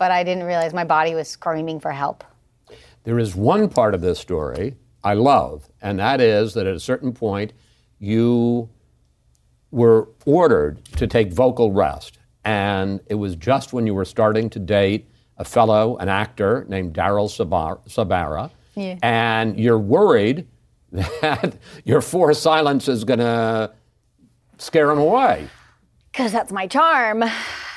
but 0.00 0.10
I 0.10 0.24
didn't 0.24 0.44
realize 0.44 0.72
my 0.72 0.82
body 0.82 1.14
was 1.14 1.28
screaming 1.28 1.78
for 1.78 1.92
help. 1.92 2.24
There 3.04 3.18
is 3.18 3.36
one 3.36 3.68
part 3.68 3.94
of 3.94 4.00
this 4.00 4.18
story 4.18 4.74
I 5.04 5.12
love, 5.12 5.68
and 5.82 5.98
that 5.98 6.20
is 6.22 6.54
that 6.54 6.66
at 6.66 6.74
a 6.74 6.80
certain 6.80 7.12
point 7.12 7.52
you 7.98 8.70
were 9.70 10.08
ordered 10.24 10.82
to 10.96 11.06
take 11.06 11.32
vocal 11.32 11.70
rest. 11.70 12.18
And 12.44 13.00
it 13.06 13.14
was 13.14 13.36
just 13.36 13.74
when 13.74 13.86
you 13.86 13.94
were 13.94 14.06
starting 14.06 14.48
to 14.50 14.58
date 14.58 15.06
a 15.36 15.44
fellow, 15.44 15.98
an 15.98 16.08
actor 16.08 16.64
named 16.68 16.94
Daryl 16.94 17.28
Sabar- 17.28 17.80
Sabara. 17.86 18.50
Yeah. 18.74 18.96
And 19.02 19.60
you're 19.60 19.78
worried 19.78 20.46
that 20.92 21.56
your 21.84 22.00
forced 22.00 22.42
silence 22.42 22.88
is 22.88 23.04
going 23.04 23.20
to 23.20 23.70
scare 24.56 24.90
him 24.90 24.98
away. 24.98 25.48
Because 26.10 26.32
that's 26.32 26.52
my 26.52 26.66
charm. 26.66 27.22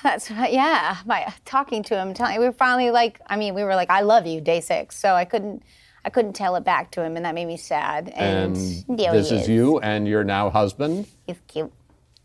That's 0.08 0.30
right. 0.30 0.52
yeah. 0.52 0.98
My 1.06 1.34
talking 1.46 1.82
to 1.84 1.96
him, 1.98 2.14
telling 2.14 2.40
we 2.40 2.46
were 2.46 2.52
finally 2.52 2.92
like. 2.92 3.22
I 3.28 3.38
mean, 3.38 3.54
we 3.56 3.64
were 3.64 3.76
like, 3.76 3.90
"I 3.90 4.02
love 4.02 4.28
you," 4.28 4.42
day 4.42 4.60
six. 4.60 4.98
So 4.98 5.14
I 5.16 5.24
couldn't, 5.26 5.64
I 6.04 6.10
couldn't 6.10 6.34
tell 6.34 6.56
it 6.58 6.64
back 6.66 6.92
to 6.92 7.04
him, 7.04 7.16
and 7.16 7.26
that 7.26 7.34
made 7.34 7.46
me 7.46 7.56
sad. 7.58 8.10
And, 8.10 8.58
And 8.58 8.98
this 9.00 9.30
he 9.30 9.38
is 9.38 9.48
you 9.48 9.80
and 9.80 10.08
your 10.08 10.24
now 10.24 10.50
husband 10.50 11.08
He's 11.26 11.38
cute, 11.48 11.72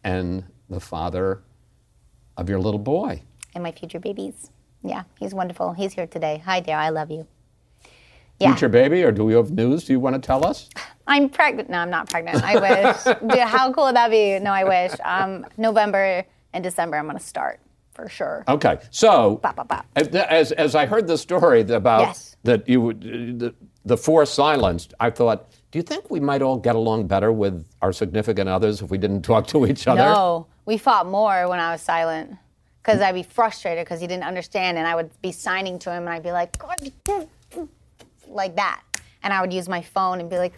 and 0.02 0.44
the 0.68 0.80
father 0.80 1.42
of 2.36 2.48
your 2.48 2.58
little 2.58 2.80
boy. 2.80 3.22
and 3.54 3.62
my 3.62 3.72
future 3.72 4.00
babies. 4.00 4.50
Yeah, 4.82 5.04
he's 5.18 5.34
wonderful. 5.34 5.72
He's 5.72 5.92
here 5.94 6.06
today. 6.06 6.42
Hi, 6.44 6.60
Dare. 6.60 6.78
I 6.78 6.88
love 6.90 7.10
you. 7.10 7.26
Yeah. 8.40 8.52
Future 8.52 8.68
baby, 8.68 9.02
or 9.02 9.10
do 9.12 9.24
we 9.24 9.34
have 9.34 9.50
news? 9.50 9.84
Do 9.84 9.92
you 9.92 10.00
want 10.00 10.14
to 10.14 10.24
tell 10.24 10.44
us? 10.46 10.68
I'm 11.06 11.28
pregnant. 11.28 11.70
No, 11.70 11.78
I'm 11.78 11.90
not 11.90 12.08
pregnant. 12.10 12.42
I 12.44 12.58
wish. 12.58 13.04
Dude, 13.20 13.38
how 13.40 13.72
cool 13.72 13.84
would 13.86 13.96
that 13.96 14.10
be? 14.10 14.38
No, 14.40 14.52
I 14.52 14.64
wish. 14.64 14.92
Um, 15.04 15.46
November 15.56 16.24
and 16.52 16.62
December, 16.64 16.96
I'm 16.96 17.06
gonna 17.06 17.18
start 17.20 17.60
for 17.98 18.08
sure. 18.08 18.44
Okay, 18.46 18.78
so 18.90 19.36
Bop, 19.42 19.56
bop, 19.56 19.66
bop. 19.66 19.86
as, 19.96 20.06
as 20.08 20.52
as 20.52 20.74
I 20.76 20.86
heard 20.86 21.08
the 21.08 21.18
story 21.18 21.62
about 21.62 22.02
Yes. 22.02 22.36
that 22.44 22.68
you 22.68 22.80
would 22.80 23.00
the, 23.40 23.52
the 23.84 23.96
four 23.96 24.24
silenced, 24.24 24.94
I 25.00 25.10
thought, 25.10 25.50
do 25.72 25.80
you 25.80 25.82
think 25.82 26.08
we 26.08 26.20
might 26.20 26.40
all 26.40 26.56
get 26.58 26.76
along 26.76 27.08
better 27.08 27.32
with 27.32 27.66
our 27.82 27.92
significant 27.92 28.48
others 28.48 28.82
if 28.82 28.90
we 28.90 28.98
didn't 28.98 29.22
talk 29.22 29.48
to 29.48 29.66
each 29.66 29.88
other? 29.88 30.00
No, 30.00 30.46
we 30.64 30.78
fought 30.78 31.06
more 31.08 31.48
when 31.48 31.58
I 31.58 31.72
was 31.72 31.82
silent 31.82 32.36
because 32.80 33.00
I'd 33.00 33.16
be 33.16 33.24
frustrated 33.24 33.84
because 33.84 34.00
he 34.00 34.06
didn't 34.06 34.24
understand, 34.24 34.78
and 34.78 34.86
I 34.86 34.94
would 34.94 35.10
be 35.20 35.32
signing 35.32 35.80
to 35.80 35.90
him, 35.90 36.02
and 36.04 36.10
I'd 36.10 36.22
be 36.22 36.30
like, 36.32 36.56
like 38.28 38.54
that, 38.56 38.80
and 39.24 39.32
I 39.32 39.40
would 39.40 39.52
use 39.52 39.68
my 39.68 39.82
phone 39.82 40.20
and 40.20 40.30
be 40.30 40.38
like, 40.38 40.54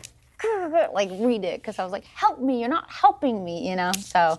like 0.92 1.08
read 1.12 1.44
it 1.44 1.60
because 1.62 1.78
I 1.78 1.84
was 1.84 1.92
like, 1.92 2.04
help 2.04 2.38
me, 2.38 2.60
you're 2.60 2.68
not 2.68 2.90
helping 2.90 3.42
me, 3.44 3.66
you 3.68 3.76
know. 3.76 3.92
So 3.98 4.38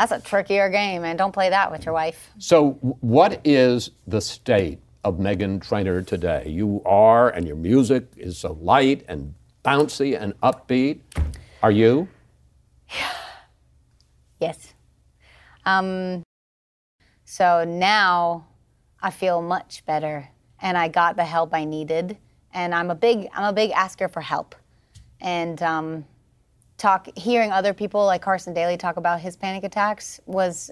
that's 0.00 0.12
a 0.12 0.20
trickier 0.26 0.70
game, 0.70 1.04
and 1.04 1.18
don't 1.18 1.32
play 1.32 1.50
that 1.50 1.70
with 1.70 1.84
your 1.84 1.92
wife. 1.92 2.30
So, 2.38 2.72
what 3.00 3.38
is 3.44 3.90
the 4.06 4.22
state 4.22 4.78
of 5.04 5.18
Meghan 5.18 5.60
Trainor 5.60 6.00
today? 6.00 6.48
You 6.48 6.80
are, 6.86 7.28
and 7.28 7.46
your 7.46 7.56
music 7.56 8.06
is 8.16 8.38
so 8.38 8.56
light 8.62 9.04
and 9.08 9.34
bouncy 9.62 10.18
and 10.18 10.38
upbeat. 10.40 11.00
Are 11.62 11.70
you? 11.70 12.08
Yes. 14.40 14.72
Um, 15.66 16.22
so 17.26 17.64
now 17.64 18.46
I 19.02 19.10
feel 19.10 19.42
much 19.42 19.84
better, 19.84 20.30
and 20.62 20.78
I 20.78 20.88
got 20.88 21.16
the 21.16 21.26
help 21.26 21.52
I 21.52 21.66
needed. 21.66 22.16
And 22.54 22.74
I'm 22.74 22.90
a 22.90 22.94
big 22.94 23.28
I'm 23.34 23.44
a 23.44 23.52
big 23.52 23.70
asker 23.72 24.08
for 24.08 24.22
help, 24.22 24.54
and 25.20 25.62
um, 25.62 26.06
talk 26.80 27.08
hearing 27.16 27.52
other 27.52 27.74
people 27.74 28.06
like 28.06 28.22
Carson 28.22 28.54
Daly 28.54 28.78
talk 28.78 28.96
about 28.96 29.20
his 29.20 29.36
panic 29.36 29.64
attacks 29.64 30.18
was 30.24 30.70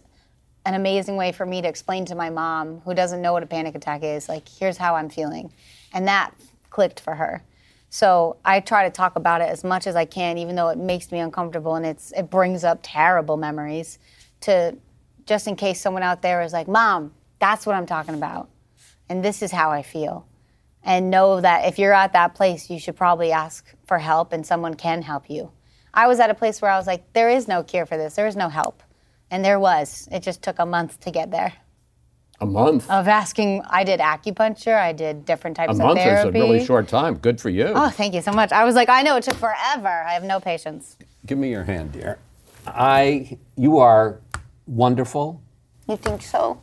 an 0.64 0.74
amazing 0.74 1.16
way 1.16 1.32
for 1.32 1.44
me 1.44 1.60
to 1.60 1.68
explain 1.68 2.06
to 2.06 2.14
my 2.14 2.30
mom, 2.30 2.80
who 2.80 2.94
doesn't 2.94 3.20
know 3.20 3.32
what 3.34 3.42
a 3.42 3.46
panic 3.46 3.74
attack 3.74 4.02
is, 4.02 4.28
like 4.28 4.48
here's 4.48 4.78
how 4.78 4.96
I'm 4.96 5.10
feeling, 5.10 5.52
and 5.92 6.08
that 6.08 6.32
clicked 6.70 7.00
for 7.00 7.14
her. 7.14 7.42
So 7.90 8.36
I 8.44 8.60
try 8.60 8.84
to 8.84 8.90
talk 8.90 9.16
about 9.16 9.40
it 9.40 9.48
as 9.48 9.64
much 9.64 9.86
as 9.86 9.96
I 9.96 10.06
can, 10.06 10.38
even 10.38 10.56
though 10.56 10.68
it 10.68 10.78
makes 10.78 11.12
me 11.12 11.20
uncomfortable 11.20 11.74
and 11.74 11.86
it's 11.86 12.12
it 12.12 12.30
brings 12.30 12.64
up 12.64 12.80
terrible 12.82 13.36
memories. 13.36 13.98
To 14.42 14.76
just 15.26 15.46
in 15.46 15.56
case 15.56 15.80
someone 15.80 16.02
out 16.02 16.22
there 16.22 16.40
is 16.42 16.52
like, 16.52 16.68
"Mom, 16.68 17.12
that's 17.38 17.66
what 17.66 17.76
I'm 17.76 17.86
talking 17.86 18.14
about, 18.14 18.48
and 19.10 19.22
this 19.22 19.42
is 19.42 19.52
how 19.52 19.70
I 19.70 19.82
feel," 19.82 20.26
and 20.82 21.10
know 21.10 21.40
that 21.40 21.66
if 21.66 21.78
you're 21.78 21.92
at 21.92 22.14
that 22.14 22.34
place, 22.34 22.70
you 22.70 22.78
should 22.78 22.96
probably 22.96 23.30
ask 23.30 23.74
for 23.86 23.98
help, 23.98 24.32
and 24.32 24.46
someone 24.46 24.74
can 24.74 25.02
help 25.02 25.28
you. 25.28 25.50
I 25.98 26.06
was 26.06 26.20
at 26.20 26.30
a 26.30 26.34
place 26.34 26.62
where 26.62 26.70
I 26.70 26.78
was 26.78 26.86
like, 26.86 27.12
"There 27.12 27.28
is 27.28 27.48
no 27.48 27.64
cure 27.64 27.84
for 27.84 27.96
this. 27.96 28.14
There 28.14 28.28
is 28.28 28.36
no 28.36 28.48
help," 28.48 28.84
and 29.32 29.44
there 29.44 29.58
was. 29.58 30.08
It 30.12 30.22
just 30.22 30.42
took 30.42 30.60
a 30.60 30.66
month 30.66 31.00
to 31.00 31.10
get 31.10 31.32
there. 31.32 31.54
A 32.40 32.46
month. 32.46 32.88
Of 32.88 33.08
asking, 33.08 33.62
I 33.68 33.82
did 33.82 33.98
acupuncture, 33.98 34.78
I 34.78 34.92
did 34.92 35.24
different 35.24 35.56
types 35.56 35.70
a 35.70 35.72
of 35.72 35.78
month 35.78 35.98
is 35.98 36.24
a 36.24 36.30
really 36.30 36.64
short 36.64 36.86
time. 36.86 37.16
Good 37.16 37.40
for 37.40 37.50
you. 37.50 37.72
Oh, 37.74 37.90
thank 37.90 38.14
you 38.14 38.22
so 38.22 38.30
much. 38.30 38.52
I 38.52 38.62
was 38.64 38.76
like, 38.76 38.88
I 38.88 39.02
know 39.02 39.16
it 39.16 39.24
took 39.24 39.34
forever. 39.34 39.88
I 39.88 40.12
have 40.12 40.22
no 40.22 40.38
patience. 40.38 40.96
Give 41.26 41.36
me 41.36 41.50
your 41.50 41.64
hand, 41.64 41.90
dear. 41.90 42.18
I, 42.64 43.36
you 43.56 43.78
are 43.78 44.20
wonderful. 44.68 45.42
You 45.88 45.96
think 45.96 46.22
so? 46.22 46.60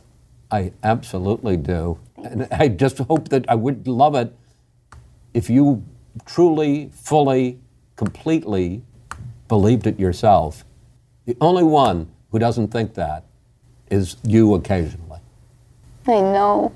I 0.50 0.72
absolutely 0.82 1.58
do. 1.58 1.98
And 2.24 2.48
I 2.50 2.68
just 2.68 2.96
hope 2.96 3.28
that 3.28 3.44
I 3.46 3.54
would 3.54 3.86
love 3.86 4.14
it 4.14 4.34
if 5.34 5.50
you 5.50 5.84
truly, 6.24 6.88
fully, 6.94 7.60
completely 7.96 8.80
believed 9.48 9.86
it 9.86 9.98
yourself. 9.98 10.64
The 11.24 11.36
only 11.40 11.64
one 11.64 12.08
who 12.30 12.38
doesn't 12.38 12.68
think 12.68 12.94
that 12.94 13.24
is 13.90 14.16
you 14.22 14.54
occasionally. 14.54 15.20
I 16.06 16.20
know. 16.20 16.72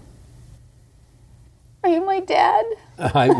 Are 1.83 1.91
you 1.91 2.05
my 2.05 2.21
dad? 2.21 2.65
I, 2.99 3.31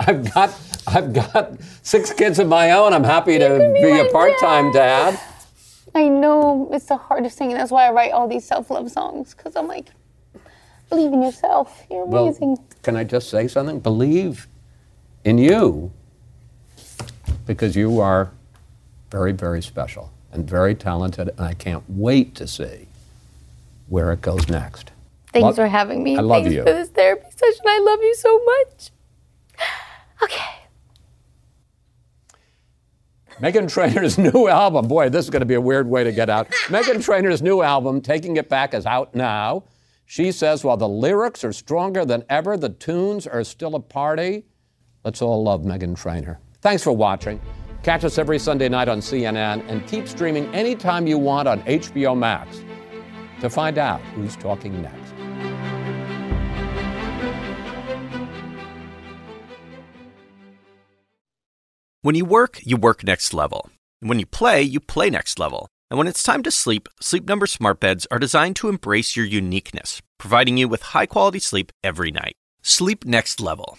I've 0.00 0.34
got 0.34 0.58
I've 0.86 1.12
got 1.12 1.52
six 1.82 2.12
kids 2.12 2.38
of 2.38 2.48
my 2.48 2.72
own. 2.72 2.92
I'm 2.92 3.04
happy 3.04 3.38
to 3.38 3.72
be 3.74 3.82
be 3.82 3.98
a 4.00 4.10
part-time 4.10 4.72
dad. 4.72 5.20
I 5.94 6.08
know 6.08 6.68
it's 6.72 6.86
the 6.86 6.96
hardest 6.96 7.38
thing, 7.38 7.52
and 7.52 7.60
that's 7.60 7.70
why 7.70 7.86
I 7.86 7.92
write 7.92 8.12
all 8.12 8.28
these 8.28 8.44
self-love 8.44 8.90
songs. 8.90 9.34
Cause 9.34 9.54
I'm 9.56 9.68
like, 9.68 9.86
believe 10.88 11.12
in 11.12 11.22
yourself. 11.22 11.84
You're 11.90 12.04
amazing. 12.04 12.56
Well, 12.56 12.66
can 12.82 12.96
I 12.96 13.04
just 13.04 13.30
say 13.30 13.46
something? 13.46 13.78
Believe 13.80 14.48
in 15.24 15.38
you 15.38 15.92
because 17.48 17.74
you 17.74 17.98
are 17.98 18.30
very, 19.10 19.32
very 19.32 19.62
special 19.62 20.12
and 20.32 20.48
very 20.48 20.74
talented, 20.74 21.30
and 21.30 21.40
I 21.40 21.54
can't 21.54 21.82
wait 21.88 22.34
to 22.36 22.46
see 22.46 22.86
where 23.88 24.12
it 24.12 24.20
goes 24.20 24.48
next. 24.50 24.90
Thanks 25.32 25.44
Love- 25.44 25.56
for 25.56 25.66
having 25.66 26.04
me. 26.04 26.18
I 26.18 26.20
love 26.20 26.42
Thanks 26.42 26.54
you. 26.54 26.62
for 26.62 26.72
this 26.72 26.90
therapy 26.90 27.26
session. 27.34 27.62
I 27.66 27.78
love 27.80 27.98
you 28.02 28.14
so 28.14 28.44
much. 28.44 28.90
Okay. 30.20 30.42
Meghan 33.40 33.68
Trainor's 33.72 34.18
new 34.18 34.48
album, 34.48 34.88
boy, 34.88 35.08
this 35.10 35.26
is 35.26 35.30
going 35.30 35.42
to 35.42 35.46
be 35.46 35.54
a 35.54 35.60
weird 35.60 35.88
way 35.88 36.02
to 36.02 36.10
get 36.10 36.28
out. 36.28 36.48
Meghan 36.66 37.00
Trainor's 37.04 37.40
new 37.40 37.62
album, 37.62 38.00
Taking 38.00 38.36
It 38.36 38.48
Back, 38.48 38.74
is 38.74 38.84
out 38.84 39.14
now. 39.14 39.62
She 40.06 40.32
says 40.32 40.64
while 40.64 40.76
the 40.76 40.88
lyrics 40.88 41.44
are 41.44 41.52
stronger 41.52 42.04
than 42.04 42.24
ever, 42.28 42.56
the 42.56 42.70
tunes 42.70 43.28
are 43.28 43.44
still 43.44 43.76
a 43.76 43.80
party. 43.80 44.44
Let's 45.04 45.22
all 45.22 45.44
love 45.44 45.62
Meghan 45.62 45.96
Trainor. 45.96 46.40
Thanks 46.60 46.82
for 46.82 46.92
watching. 46.92 47.40
Catch 47.82 48.04
us 48.04 48.18
every 48.18 48.38
Sunday 48.38 48.68
night 48.68 48.88
on 48.88 48.98
CNN 48.98 49.64
and 49.68 49.86
keep 49.86 50.08
streaming 50.08 50.52
anytime 50.54 51.06
you 51.06 51.16
want 51.16 51.46
on 51.46 51.62
HBO 51.62 52.18
Max 52.18 52.62
to 53.40 53.48
find 53.48 53.78
out 53.78 54.00
who's 54.14 54.36
talking 54.36 54.82
next. 54.82 55.12
When 62.02 62.14
you 62.14 62.24
work, 62.24 62.60
you 62.64 62.76
work 62.76 63.04
next 63.04 63.32
level. 63.34 63.70
And 64.00 64.08
when 64.08 64.18
you 64.18 64.26
play, 64.26 64.62
you 64.62 64.80
play 64.80 65.10
next 65.10 65.38
level. 65.38 65.68
And 65.90 65.98
when 65.98 66.06
it's 66.06 66.22
time 66.22 66.42
to 66.42 66.50
sleep, 66.50 66.88
Sleep 67.00 67.26
Number 67.26 67.46
smart 67.46 67.80
beds 67.80 68.06
are 68.10 68.18
designed 68.18 68.56
to 68.56 68.68
embrace 68.68 69.16
your 69.16 69.26
uniqueness, 69.26 70.02
providing 70.18 70.56
you 70.56 70.68
with 70.68 70.82
high-quality 70.82 71.38
sleep 71.38 71.72
every 71.82 72.10
night. 72.10 72.34
Sleep 72.62 73.04
next 73.04 73.40
level. 73.40 73.78